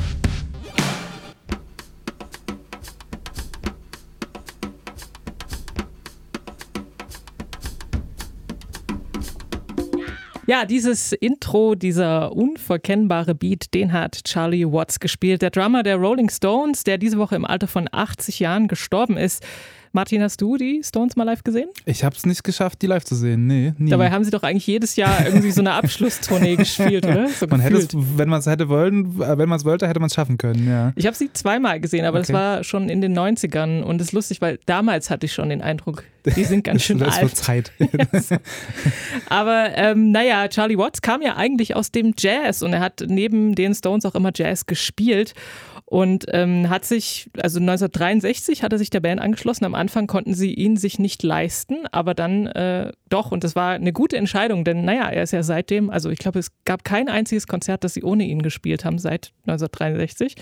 Ja, 10.46 10.66
dieses 10.66 11.12
Intro, 11.12 11.74
dieser 11.74 12.33
unverkennbare 12.33 13.35
Beat, 13.35 13.72
den 13.72 13.94
hat 13.94 14.24
Charlie 14.24 14.66
Watts 14.66 15.00
gespielt. 15.00 15.40
Der 15.40 15.48
Drummer 15.48 15.83
der 15.83 15.96
Rolling 15.96 16.28
Stones, 16.28 16.85
der 16.85 16.98
diese 16.98 17.16
Woche 17.16 17.35
im 17.35 17.46
Alter 17.46 17.66
von 17.66 17.88
80 17.90 18.40
Jahren 18.40 18.68
gestorben 18.68 19.16
ist. 19.16 19.42
Martin, 19.94 20.20
hast 20.22 20.40
du 20.40 20.57
die 20.57 20.83
Stones 20.83 21.14
mal 21.14 21.22
live 21.22 21.44
gesehen? 21.44 21.68
Ich 21.85 22.02
habe 22.02 22.16
es 22.16 22.26
nicht 22.26 22.42
geschafft, 22.42 22.83
die 22.83 22.88
live 22.88 23.04
zu 23.04 23.14
sehen. 23.14 23.46
Nee, 23.46 23.74
nie. 23.78 23.90
Dabei 23.90 24.11
haben 24.11 24.24
sie 24.24 24.33
doch 24.33 24.42
eigentlich 24.42 24.66
jedes 24.66 24.96
Jahr 24.96 25.24
irgendwie 25.24 25.52
so 25.52 25.61
eine 25.61 25.72
Abschlusstournee 25.74 26.57
gespielt, 26.57 27.07
oder? 27.07 27.28
So 27.28 27.46
man 27.46 27.61
hätte 27.61 27.76
es, 27.76 27.88
wenn 27.92 28.28
man 28.28 28.40
es 28.40 28.46
hätte 28.46 28.68
wollen, 28.68 29.22
äh, 29.22 29.38
wenn 29.38 29.48
man 29.48 29.57
es 29.57 29.64
wollte, 29.64 29.87
hätte 29.87 30.00
man 30.00 30.09
es 30.09 30.14
schaffen 30.14 30.37
können, 30.37 30.66
ja. 30.66 30.92
Ich 30.96 31.07
habe 31.07 31.14
sie 31.14 31.33
zweimal 31.33 31.78
gesehen, 31.78 32.07
aber 32.07 32.18
okay. 32.18 32.26
das 32.26 32.35
war 32.35 32.64
schon 32.64 32.88
in 32.88 33.02
den 33.02 33.16
90ern 33.16 33.83
und 33.83 34.00
es 34.00 34.09
ist 34.09 34.12
lustig, 34.14 34.40
weil 34.40 34.59
damals 34.66 35.11
hatte 35.11 35.26
ich 35.26 35.33
schon 35.33 35.48
den 35.48 35.62
Eindruck, 35.62 36.02
die 36.26 36.42
sind 36.44 36.64
ganz 36.64 36.83
schön 36.83 36.98
das 36.98 37.14
alt. 37.14 37.22
Wird 37.22 37.37
Zeit. 37.37 37.72
aber 39.28 39.76
ähm, 39.76 40.11
naja, 40.11 40.48
Charlie 40.48 40.76
Watts 40.76 41.02
kam 41.02 41.22
ja 41.22 41.37
eigentlich 41.37 41.76
aus 41.76 41.92
dem 41.92 42.14
Jazz 42.18 42.62
und 42.62 42.72
er 42.72 42.80
hat 42.80 43.04
neben 43.07 43.54
den 43.54 43.72
Stones 43.72 44.04
auch 44.04 44.16
immer 44.16 44.33
Jazz 44.35 44.66
gespielt 44.66 45.35
und 45.94 46.26
ähm, 46.33 46.70
hat 46.70 46.85
sich, 46.85 47.30
also 47.40 47.61
1963 47.61 48.64
hat 48.64 48.72
er 48.72 48.78
sich 48.80 48.90
der 48.90 48.98
Band 48.98 49.20
angeschlossen. 49.20 49.64
Am 49.64 49.76
Anfang 49.76 50.09
konnten 50.09 50.35
sie 50.35 50.52
ihn 50.52 50.76
sich 50.76 50.98
nicht 50.98 51.22
leisten, 51.22 51.87
aber 51.92 52.14
dann 52.14 52.48
äh, 52.48 52.90
doch. 53.09 53.30
Und 53.30 53.44
das 53.44 53.54
war 53.54 53.74
eine 53.74 53.92
gute 53.92 54.16
Entscheidung, 54.16 54.64
denn 54.64 54.85
naja, 54.85 55.09
er 55.09 55.22
ist 55.22 55.30
ja 55.30 55.44
seitdem, 55.44 55.90
also 55.90 56.11
ich 56.11 56.18
glaube, 56.18 56.40
es 56.40 56.50
gab 56.64 56.83
kein 56.83 57.09
einziges 57.09 57.46
Konzert, 57.46 57.85
das 57.85 57.94
sie 57.94 58.02
ohne 58.02 58.24
ihn 58.24 58.42
gespielt 58.42 58.85
haben 58.85 58.98
seit 58.98 59.30
1963. 59.46 60.35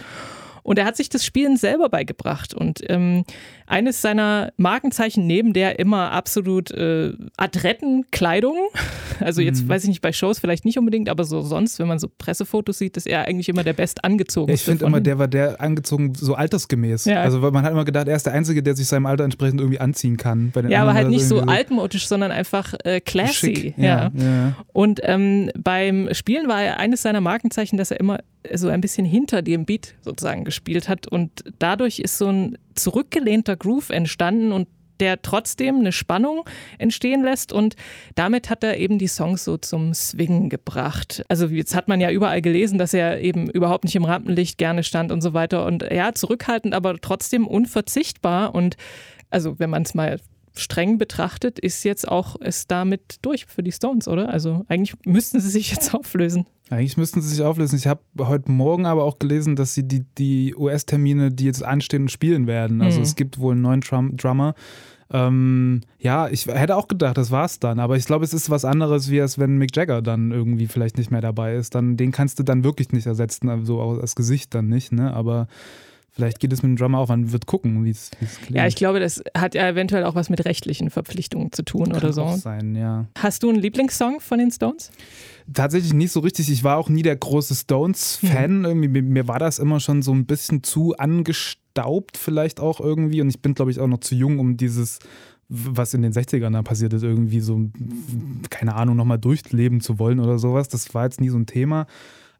Und 0.63 0.79
er 0.79 0.85
hat 0.85 0.97
sich 0.97 1.09
das 1.09 1.25
Spielen 1.25 1.57
selber 1.57 1.89
beigebracht. 1.89 2.55
Und 2.55 2.81
ähm, 2.89 3.25
eines 3.67 4.03
seiner 4.03 4.53
Markenzeichen 4.57 5.27
neben 5.27 5.53
der 5.53 5.79
immer 5.79 6.13
absolut 6.13 6.71
äh, 6.71 7.13
adretten 7.37 8.07
Kleidung, 8.11 8.57
also 9.21 9.41
jetzt 9.41 9.65
mhm. 9.65 9.69
weiß 9.69 9.85
ich 9.85 9.89
nicht, 9.89 10.03
bei 10.03 10.13
Shows 10.13 10.39
vielleicht 10.39 10.65
nicht 10.65 10.79
unbedingt, 10.79 11.09
aber 11.09 11.25
so 11.25 11.41
sonst, 11.43 11.79
wenn 11.79 11.89
man 11.89 11.99
so 11.99 12.09
Pressefotos 12.17 12.79
sieht, 12.79 12.97
ist 12.97 13.07
er 13.07 13.27
eigentlich 13.27 13.49
immer 13.49 13.65
der 13.65 13.73
best 13.73 14.05
angezogen. 14.05 14.49
Ja, 14.49 14.55
ich 14.55 14.63
finde 14.63 14.85
immer, 14.85 15.01
der 15.01 15.19
war 15.19 15.29
der 15.29 15.61
angezogen 15.61 16.15
so 16.15 16.35
altersgemäß. 16.35 17.07
Ja. 17.07 17.23
Also 17.23 17.39
man 17.39 17.65
hat 17.65 17.73
immer 17.73 17.85
gedacht, 17.85 18.09
er 18.09 18.17
ist 18.17 18.27
der 18.27 18.33
Einzige, 18.33 18.63
der 18.63 18.77
sich 18.77 18.87
seinem 18.87 19.07
Alter 19.07 19.25
entsprechend 19.25 19.61
irgendwie 19.61 19.81
anziehen 19.81 20.17
kann. 20.17 20.53
ja, 20.69 20.83
aber 20.83 20.95
halt 20.95 21.09
nicht 21.09 21.27
so 21.27 21.41
altmodisch, 21.41 22.07
sondern 22.07 22.31
einfach 22.31 22.75
äh, 22.85 23.01
classy. 23.01 23.75
Ja, 23.77 24.11
ja. 24.15 24.55
Und 24.73 25.01
ähm, 25.03 25.51
beim 25.59 26.09
Spielen 26.13 26.49
war 26.49 26.63
er 26.63 26.79
eines 26.79 27.03
seiner 27.03 27.21
Markenzeichen, 27.21 27.77
dass 27.77 27.91
er 27.91 28.01
immer 28.01 28.19
so 28.55 28.69
ein 28.69 28.81
bisschen 28.81 29.05
hinter 29.05 29.43
dem 29.43 29.65
Beat 29.65 29.95
sozusagen 30.01 30.45
gespielt 30.45 30.89
hat 30.89 31.07
und 31.07 31.45
dadurch 31.59 31.99
ist 31.99 32.19
so 32.19 32.29
ein 32.29 32.59
zurückgelehnter 32.75 33.57
Groove 33.57 33.91
entstanden 33.91 34.53
und 34.53 34.69
der 35.01 35.21
trotzdem 35.21 35.81
eine 35.81 35.91
Spannung 35.91 36.49
entstehen 36.79 37.25
lässt 37.25 37.53
und 37.53 37.75
damit 38.15 38.51
hat 38.51 38.63
er 38.63 38.77
eben 38.77 38.99
die 38.99 39.09
Songs 39.09 39.43
so 39.43 39.57
zum 39.57 39.95
Swingen 39.95 40.49
gebracht. 40.49 41.25
Also 41.29 41.47
jetzt 41.47 41.75
hat 41.75 41.89
man 41.89 42.01
ja 42.01 42.11
überall 42.11 42.41
gelesen, 42.41 42.79
dass 42.79 42.95
er 42.95 43.21
eben 43.21 43.51
überhaupt 43.51 43.85
nicht 43.85 43.97
im 43.97 44.05
Rampenlicht 44.05 44.59
gerne 44.59 44.85
stand 44.85 45.11
und 45.11 45.21
so 45.21 45.35
weiter 45.35 45.67
und 45.67 45.83
ja, 45.91 46.13
zurückhaltend, 46.13 46.73
aber 46.73 46.97
trotzdem 47.01 47.49
unverzichtbar 47.49 48.55
und 48.55 48.77
also 49.31 49.59
wenn 49.59 49.71
man 49.71 49.83
es 49.83 49.95
mal 49.95 50.21
streng 50.55 50.99
betrachtet, 50.99 51.59
ist 51.59 51.83
jetzt 51.85 52.07
auch 52.07 52.37
es 52.41 52.67
damit 52.67 53.17
durch 53.23 53.47
für 53.47 53.63
die 53.63 53.73
Stones, 53.73 54.07
oder? 54.07 54.29
Also 54.29 54.65
eigentlich 54.69 54.95
müssten 55.05 55.41
sie 55.41 55.51
sich 55.51 55.71
jetzt 55.71 55.95
auflösen. 55.95 56.47
Eigentlich 56.73 56.97
müssten 56.97 57.21
sie 57.21 57.29
sich 57.29 57.43
auflösen. 57.45 57.77
Ich 57.77 57.87
habe 57.87 58.01
heute 58.19 58.51
Morgen 58.51 58.87
aber 58.87 59.05
auch 59.05 59.19
gelesen, 59.19 59.57
dass 59.57 59.75
sie 59.75 59.87
die, 59.87 60.07
die 60.17 60.55
US-Termine, 60.57 61.31
die 61.31 61.45
jetzt 61.45 61.63
anstehen, 61.63 62.09
spielen 62.09 62.47
werden. 62.47 62.81
Also 62.81 62.97
mhm. 62.97 63.03
es 63.03 63.15
gibt 63.15 63.39
wohl 63.39 63.53
einen 63.53 63.61
neuen 63.61 63.83
Drum 63.83 64.17
Drummer. 64.17 64.55
Ähm, 65.11 65.83
ja, 65.99 66.29
ich 66.29 66.47
hätte 66.47 66.77
auch 66.77 66.89
gedacht, 66.89 67.19
das 67.19 67.31
war's 67.31 67.61
dann. 67.61 67.79
Aber 67.79 67.99
ich 67.99 68.07
glaube, 68.07 68.25
es 68.25 68.33
ist 68.33 68.49
was 68.49 68.65
anderes, 68.65 69.11
wie 69.11 69.19
es, 69.19 69.39
wenn 69.39 69.59
Mick 69.59 69.77
Jagger 69.77 70.01
dann 70.01 70.31
irgendwie 70.31 70.67
vielleicht 70.67 70.97
nicht 70.97 71.11
mehr 71.11 71.21
dabei 71.21 71.57
ist. 71.57 71.75
Dann, 71.75 71.99
den 71.99 72.11
kannst 72.11 72.39
du 72.39 72.43
dann 72.43 72.65
wirklich 72.65 72.91
nicht 72.91 73.07
ersetzen, 73.07 73.51
also 73.51 73.79
auch 73.79 73.99
das 74.01 74.15
Gesicht 74.15 74.55
dann 74.55 74.69
nicht, 74.69 74.93
ne? 74.93 75.13
Aber 75.13 75.49
Vielleicht 76.15 76.41
geht 76.41 76.53
es 76.53 76.63
mit 76.63 76.69
dem 76.69 76.77
Drummer 76.77 76.99
auch, 76.99 77.09
man 77.09 77.33
wird 77.33 77.47
gucken, 77.47 77.85
wie 77.85 77.91
es 77.91 78.11
klingt. 78.11 78.51
Ja, 78.51 78.67
ich 78.67 78.77
glaube, 78.77 79.01
das 79.01 79.23
hat 79.35 79.55
ja 79.55 79.67
eventuell 79.67 80.05
auch 80.05 80.15
was 80.15 80.29
mit 80.29 80.45
rechtlichen 80.45 80.91
Verpflichtungen 80.91 81.53
zu 81.53 81.65
tun 81.65 81.87
Kann 81.87 81.97
oder 81.97 82.13
so. 82.13 82.23
Auch 82.23 82.37
sein, 82.37 82.77
ja. 82.77 83.07
Hast 83.19 83.43
du 83.43 83.49
einen 83.49 83.59
Lieblingssong 83.59 84.21
von 84.21 84.39
den 84.39 84.51
Stones? 84.51 84.91
Tatsächlich 85.53 85.95
nicht 85.95 86.13
so 86.13 86.21
richtig. 86.21 86.51
Ich 86.51 86.65
war 86.65 86.77
auch 86.77 86.91
nie 86.91 87.03
der 87.03 87.17
große 87.17 87.55
Stones-Fan. 87.55 88.61
Mhm. 88.61 88.91
Mir 89.09 89.27
war 89.27 89.39
das 89.39 89.59
immer 89.59 89.81
schon 89.81 90.03
so 90.03 90.13
ein 90.13 90.27
bisschen 90.27 90.63
zu 90.63 90.95
angestaubt, 90.99 92.19
vielleicht 92.19 92.61
auch 92.61 92.79
irgendwie. 92.79 93.23
Und 93.23 93.31
ich 93.31 93.41
bin, 93.41 93.55
glaube 93.55 93.71
ich, 93.71 93.81
auch 93.81 93.87
noch 93.87 94.01
zu 94.01 94.15
jung, 94.15 94.39
um 94.39 94.59
dieses 94.59 94.99
was 95.55 95.93
in 95.93 96.01
den 96.01 96.13
60ern 96.13 96.53
da 96.53 96.63
passiert 96.63 96.95
ist, 96.95 97.03
irgendwie 97.03 97.41
so, 97.41 97.69
keine 98.49 98.75
Ahnung, 98.75 98.97
nochmal 98.97 99.19
durchleben 99.19 99.83
zu 99.83 99.99
wollen 99.99 100.19
oder 100.19 100.39
sowas. 100.39 100.69
Das 100.69 100.95
war 100.95 101.05
jetzt 101.05 101.21
nie 101.21 101.29
so 101.29 101.37
ein 101.37 101.45
Thema. 101.45 101.87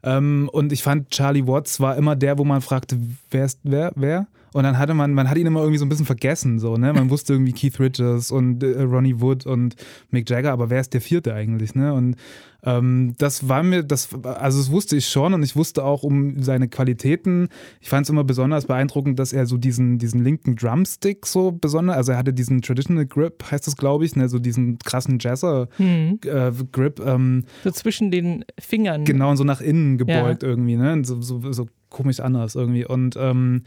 Ähm, 0.03 0.49
und 0.51 0.71
ich 0.71 0.83
fand, 0.83 1.09
Charlie 1.09 1.47
Watts 1.47 1.79
war 1.79 1.95
immer 1.97 2.15
der, 2.15 2.37
wo 2.37 2.43
man 2.43 2.61
fragte, 2.61 2.99
wer 3.29 3.45
ist 3.45 3.59
wer, 3.63 3.91
wer? 3.95 4.27
Und 4.53 4.63
dann 4.63 4.77
hatte 4.77 4.93
man, 4.93 5.13
man 5.13 5.29
hat 5.29 5.37
ihn 5.37 5.47
immer 5.47 5.61
irgendwie 5.61 5.79
so 5.79 5.85
ein 5.85 5.89
bisschen 5.89 6.05
vergessen, 6.05 6.59
so, 6.59 6.77
ne? 6.77 6.93
Man 6.93 7.09
wusste 7.09 7.33
irgendwie 7.33 7.53
Keith 7.53 7.79
Richards 7.79 8.31
und 8.31 8.63
äh, 8.63 8.81
Ronnie 8.81 9.19
Wood 9.19 9.45
und 9.45 9.75
Mick 10.11 10.29
Jagger, 10.29 10.51
aber 10.51 10.69
wer 10.69 10.81
ist 10.81 10.93
der 10.93 11.01
vierte 11.01 11.33
eigentlich, 11.33 11.75
ne? 11.75 11.93
Und 11.93 12.15
ähm, 12.65 13.15
das 13.17 13.49
war 13.49 13.61
mir, 13.61 13.83
das, 13.83 14.09
also 14.23 14.59
das 14.59 14.71
wusste 14.71 14.95
ich 14.95 15.07
schon 15.07 15.33
und 15.33 15.43
ich 15.43 15.55
wusste 15.55 15.83
auch 15.83 16.03
um 16.03 16.41
seine 16.41 16.69
Qualitäten. 16.69 17.49
Ich 17.81 17.89
fand 17.89 18.05
es 18.05 18.09
immer 18.09 18.23
besonders 18.23 18.65
beeindruckend, 18.65 19.19
dass 19.19 19.33
er 19.33 19.45
so 19.45 19.57
diesen, 19.57 19.97
diesen 19.97 20.23
linken 20.23 20.55
Drumstick 20.55 21.25
so 21.25 21.51
besonders, 21.51 21.97
also 21.97 22.13
er 22.13 22.17
hatte 22.17 22.33
diesen 22.33 22.61
Traditional 22.61 23.05
Grip, 23.05 23.43
heißt 23.51 23.67
das, 23.67 23.75
glaube 23.75 24.05
ich, 24.05 24.15
ne, 24.15 24.29
so 24.29 24.39
diesen 24.39 24.77
krassen 24.79 25.19
Jazzer-Grip. 25.19 26.99
Hm. 26.99 27.07
Äh, 27.07 27.11
ähm, 27.11 27.43
so 27.63 27.71
zwischen 27.71 28.11
den 28.11 28.45
Fingern. 28.59 29.03
Genau, 29.03 29.31
und 29.31 29.37
so 29.37 29.43
nach 29.43 29.61
innen 29.61 29.97
gebeugt 29.97 30.43
ja. 30.43 30.49
irgendwie, 30.49 30.77
ne? 30.77 31.01
So, 31.03 31.21
so, 31.21 31.51
so 31.51 31.67
komisch 31.93 32.19
anders 32.19 32.55
irgendwie. 32.55 32.85
Und 32.85 33.15
ähm, 33.17 33.63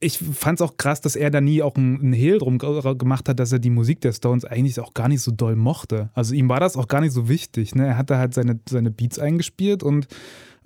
ich 0.00 0.18
fand 0.18 0.60
es 0.60 0.66
auch 0.66 0.76
krass, 0.76 1.00
dass 1.00 1.14
er 1.14 1.30
da 1.30 1.40
nie 1.40 1.62
auch 1.62 1.76
einen 1.76 2.12
Hehl 2.12 2.38
drum 2.38 2.58
gemacht 2.58 3.28
hat, 3.28 3.38
dass 3.38 3.52
er 3.52 3.60
die 3.60 3.70
Musik 3.70 4.00
der 4.00 4.12
Stones 4.12 4.44
eigentlich 4.44 4.80
auch 4.80 4.94
gar 4.94 5.08
nicht 5.08 5.22
so 5.22 5.30
doll 5.30 5.54
mochte. 5.54 6.10
Also 6.14 6.34
ihm 6.34 6.48
war 6.48 6.58
das 6.58 6.76
auch 6.76 6.88
gar 6.88 7.00
nicht 7.00 7.12
so 7.12 7.28
wichtig. 7.28 7.76
Ne? 7.76 7.86
Er 7.86 7.96
hatte 7.96 8.16
halt 8.16 8.34
seine, 8.34 8.58
seine 8.68 8.90
Beats 8.90 9.20
eingespielt 9.20 9.84
und 9.84 10.08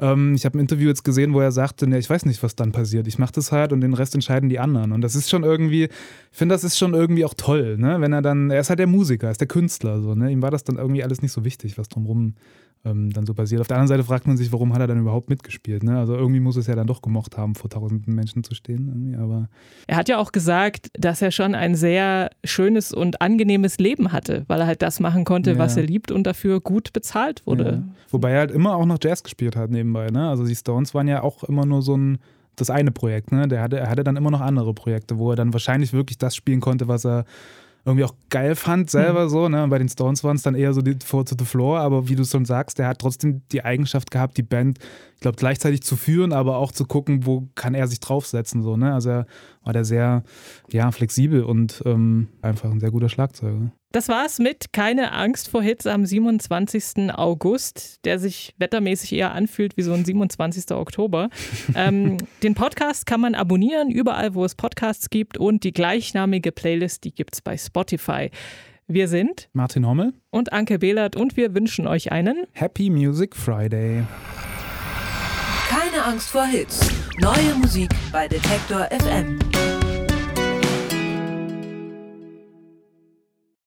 ähm, 0.01 0.35
ich 0.35 0.45
habe 0.45 0.59
ein 0.59 0.61
Interview 0.61 0.89
jetzt 0.89 1.05
gesehen, 1.05 1.35
wo 1.35 1.41
er 1.41 1.53
sagte, 1.53 1.87
ne, 1.87 1.99
ich 1.99 2.11
weiß 2.11 2.25
nicht, 2.27 2.43
was 2.43 2.57
dann 2.57 2.73
passiert. 2.73 3.07
Ich 3.07 3.19
mache 3.19 3.33
das 3.33 3.53
halt 3.53 3.73
und 3.73 3.81
den 3.81 3.95
Rest 3.95 4.15
entscheiden 4.15 4.49
die 4.49 4.59
anderen. 4.59 4.93
Und 4.93 5.03
das 5.03 5.15
ist 5.15 5.31
schon 5.31 5.45
irgendwie, 5.45 5.85
ich 5.85 5.91
finde, 6.37 6.55
das 6.55 6.65
ist 6.65 6.79
schon 6.79 6.95
irgendwie 6.95 7.25
auch 7.25 7.35
toll, 7.35 7.77
ne? 7.79 8.01
Wenn 8.01 8.13
er 8.13 8.23
dann, 8.23 8.51
er 8.51 8.61
ist 8.61 8.71
halt 8.71 8.81
der 8.81 8.87
Musiker, 8.87 9.29
er 9.29 9.33
ist 9.33 9.41
der 9.41 9.49
Künstler, 9.49 10.01
so, 10.01 10.15
ne? 10.15 10.31
Ihm 10.31 10.43
war 10.43 10.51
das 10.51 10.65
dann 10.65 10.77
irgendwie 10.77 11.05
alles 11.05 11.23
nicht 11.23 11.33
so 11.33 11.45
wichtig, 11.45 11.79
was 11.79 11.89
drumherum 11.89 12.35
ähm, 12.85 13.11
dann 13.11 13.27
so 13.27 13.35
passiert. 13.35 13.61
Auf 13.61 13.69
der 13.69 13.77
anderen 13.77 13.89
Seite 13.89 14.05
fragt 14.05 14.27
man 14.27 14.37
sich, 14.37 14.53
warum 14.53 14.73
hat 14.73 14.81
er 14.81 14.87
dann 14.87 14.99
überhaupt 14.99 15.29
mitgespielt? 15.31 15.83
Ne? 15.83 15.99
Also 15.99 16.15
irgendwie 16.15 16.41
muss 16.41 16.57
es 16.57 16.67
ja 16.67 16.75
dann 16.75 16.87
doch 16.87 17.03
gemocht 17.03 17.37
haben, 17.37 17.55
vor 17.55 17.71
tausenden 17.71 18.15
Menschen 18.15 18.45
zu 18.45 18.55
stehen. 18.55 19.17
Aber 19.21 19.49
er 19.87 19.97
hat 19.97 20.09
ja 20.09 20.19
auch 20.19 20.33
gesagt, 20.33 20.89
dass 20.95 21.23
er 21.23 21.31
schon 21.31 21.55
ein 21.55 21.75
sehr 21.75 22.31
schönes 22.45 22.93
und 22.93 23.21
angenehmes 23.21 23.79
Leben 23.79 24.13
hatte, 24.13 24.45
weil 24.49 24.61
er 24.61 24.67
halt 24.67 24.83
das 24.83 25.01
machen 25.01 25.25
konnte, 25.25 25.53
ja. 25.53 25.59
was 25.59 25.77
er 25.77 25.85
liebt 25.85 26.11
und 26.11 26.27
dafür 26.27 26.61
gut 26.61 26.93
bezahlt 26.93 27.47
wurde. 27.47 27.65
Ja. 27.65 27.83
Wobei 28.11 28.33
er 28.33 28.41
halt 28.41 28.51
immer 28.51 28.77
auch 28.77 28.87
noch 28.87 28.99
Jazz 29.03 29.23
gespielt 29.23 29.57
hat 29.57 29.71
nebenbei. 29.71 30.09
Ne? 30.09 30.29
Also 30.29 30.45
die 30.47 30.57
Stones 30.57 30.95
waren 30.95 31.09
ja 31.09 31.23
auch 31.23 31.45
immer 31.45 31.67
nur 31.67 31.83
so 31.83 31.97
ein 31.97 32.19
das 32.57 32.71
eine 32.71 32.93
Projekt, 32.93 33.33
ne? 33.33 33.49
Der 33.49 33.63
hatte, 33.63 33.79
er 33.79 33.91
hatte 33.91 34.05
dann 34.05 34.17
immer 34.17 34.31
noch 34.31 34.41
andere 34.41 34.75
Projekte, 34.75 35.19
wo 35.19 35.31
er 35.31 35.37
dann 35.37 35.53
wahrscheinlich 35.53 35.93
wirklich 35.93 36.19
das 36.19 36.37
spielen 36.37 36.61
konnte, 36.61 36.87
was 36.87 37.05
er 37.05 37.25
irgendwie 37.85 38.05
auch 38.05 38.15
geil 38.31 38.55
fand 38.55 38.91
selber 38.91 39.25
mhm. 39.25 39.29
so. 39.29 39.49
Ne? 39.49 39.67
bei 39.69 39.79
den 39.79 39.89
Stones 39.89 40.25
waren 40.25 40.37
es 40.37 40.43
dann 40.43 40.55
eher 40.55 40.73
so 40.73 40.81
die 40.81 40.97
Four 41.05 41.25
to 41.27 41.35
the 41.39 41.45
Floor, 41.45 41.81
aber 41.81 42.09
wie 42.09 42.17
du 42.17 42.25
schon 42.25 42.45
sagst, 42.45 42.79
der 42.79 42.89
hat 42.89 42.99
trotzdem 42.99 43.43
die 43.53 43.65
Eigenschaft 43.65 44.11
gehabt, 44.11 44.37
die 44.37 44.43
Band, 44.43 44.79
ich 45.15 45.21
glaube, 45.21 45.37
gleichzeitig 45.37 45.83
zu 45.83 45.97
führen, 45.97 46.33
aber 46.33 46.57
auch 46.57 46.73
zu 46.73 46.85
gucken, 46.85 47.27
wo 47.27 47.49
kann 47.55 47.75
er 47.75 47.87
sich 47.87 48.01
draufsetzen. 48.01 48.63
So, 48.63 48.77
ne? 48.77 48.95
Also 48.95 49.11
er 49.11 49.27
war 49.63 49.73
der 49.73 49.85
sehr 49.85 50.23
ja, 50.71 50.91
flexibel 50.93 51.45
und 51.45 51.83
ähm, 51.85 52.29
einfach 52.43 52.71
ein 52.71 52.81
sehr 52.81 52.91
guter 52.91 53.09
Schlagzeuger. 53.09 53.73
Das 53.95 54.09
war's 54.09 54.41
mit 54.41 54.73
Keine 54.73 55.13
Angst 55.13 55.49
vor 55.49 55.63
Hits 55.63 55.87
am 55.87 56.05
27. 56.05 57.15
August, 57.15 58.05
der 58.05 58.19
sich 58.19 58.53
wettermäßig 58.59 59.13
eher 59.13 59.31
anfühlt 59.31 59.77
wie 59.77 59.83
so 59.83 59.93
ein 59.93 60.05
27. 60.05 60.73
Oktober. 60.73 61.29
ähm, 61.77 62.17
den 62.43 62.57
Podcast 62.57 63.07
kann 63.07 63.21
man 63.21 63.37
abonnieren, 63.37 63.93
überall, 63.93 64.35
wo 64.35 64.45
es 64.45 64.57
Podcasts 64.57 65.11
gibt 65.11 65.39
und 65.39 65.63
die 65.63 65.73
gleichnamige 65.73 66.51
Playlist, 66.51 67.05
die 67.05 67.15
gibt's 67.15 67.41
bei 67.41 67.57
Spotify. 67.57 68.33
Wir 68.89 69.07
sind 69.07 69.49
Martin 69.53 69.87
Hommel 69.87 70.13
und 70.31 70.53
Anke 70.53 70.81
Behlert 70.81 71.15
und 71.15 71.37
wir 71.37 71.55
wünschen 71.55 71.87
euch 71.87 72.11
einen 72.11 72.49
Happy 72.51 72.91
Music 72.91 73.37
Friday. 73.37 74.03
Keine 75.69 76.05
Angst 76.05 76.31
vor 76.31 76.47
Hits. 76.47 76.91
Neue 77.21 77.55
Musik 77.61 77.91
bei 78.11 78.27
Detektor 78.27 78.89
FM. 78.91 79.39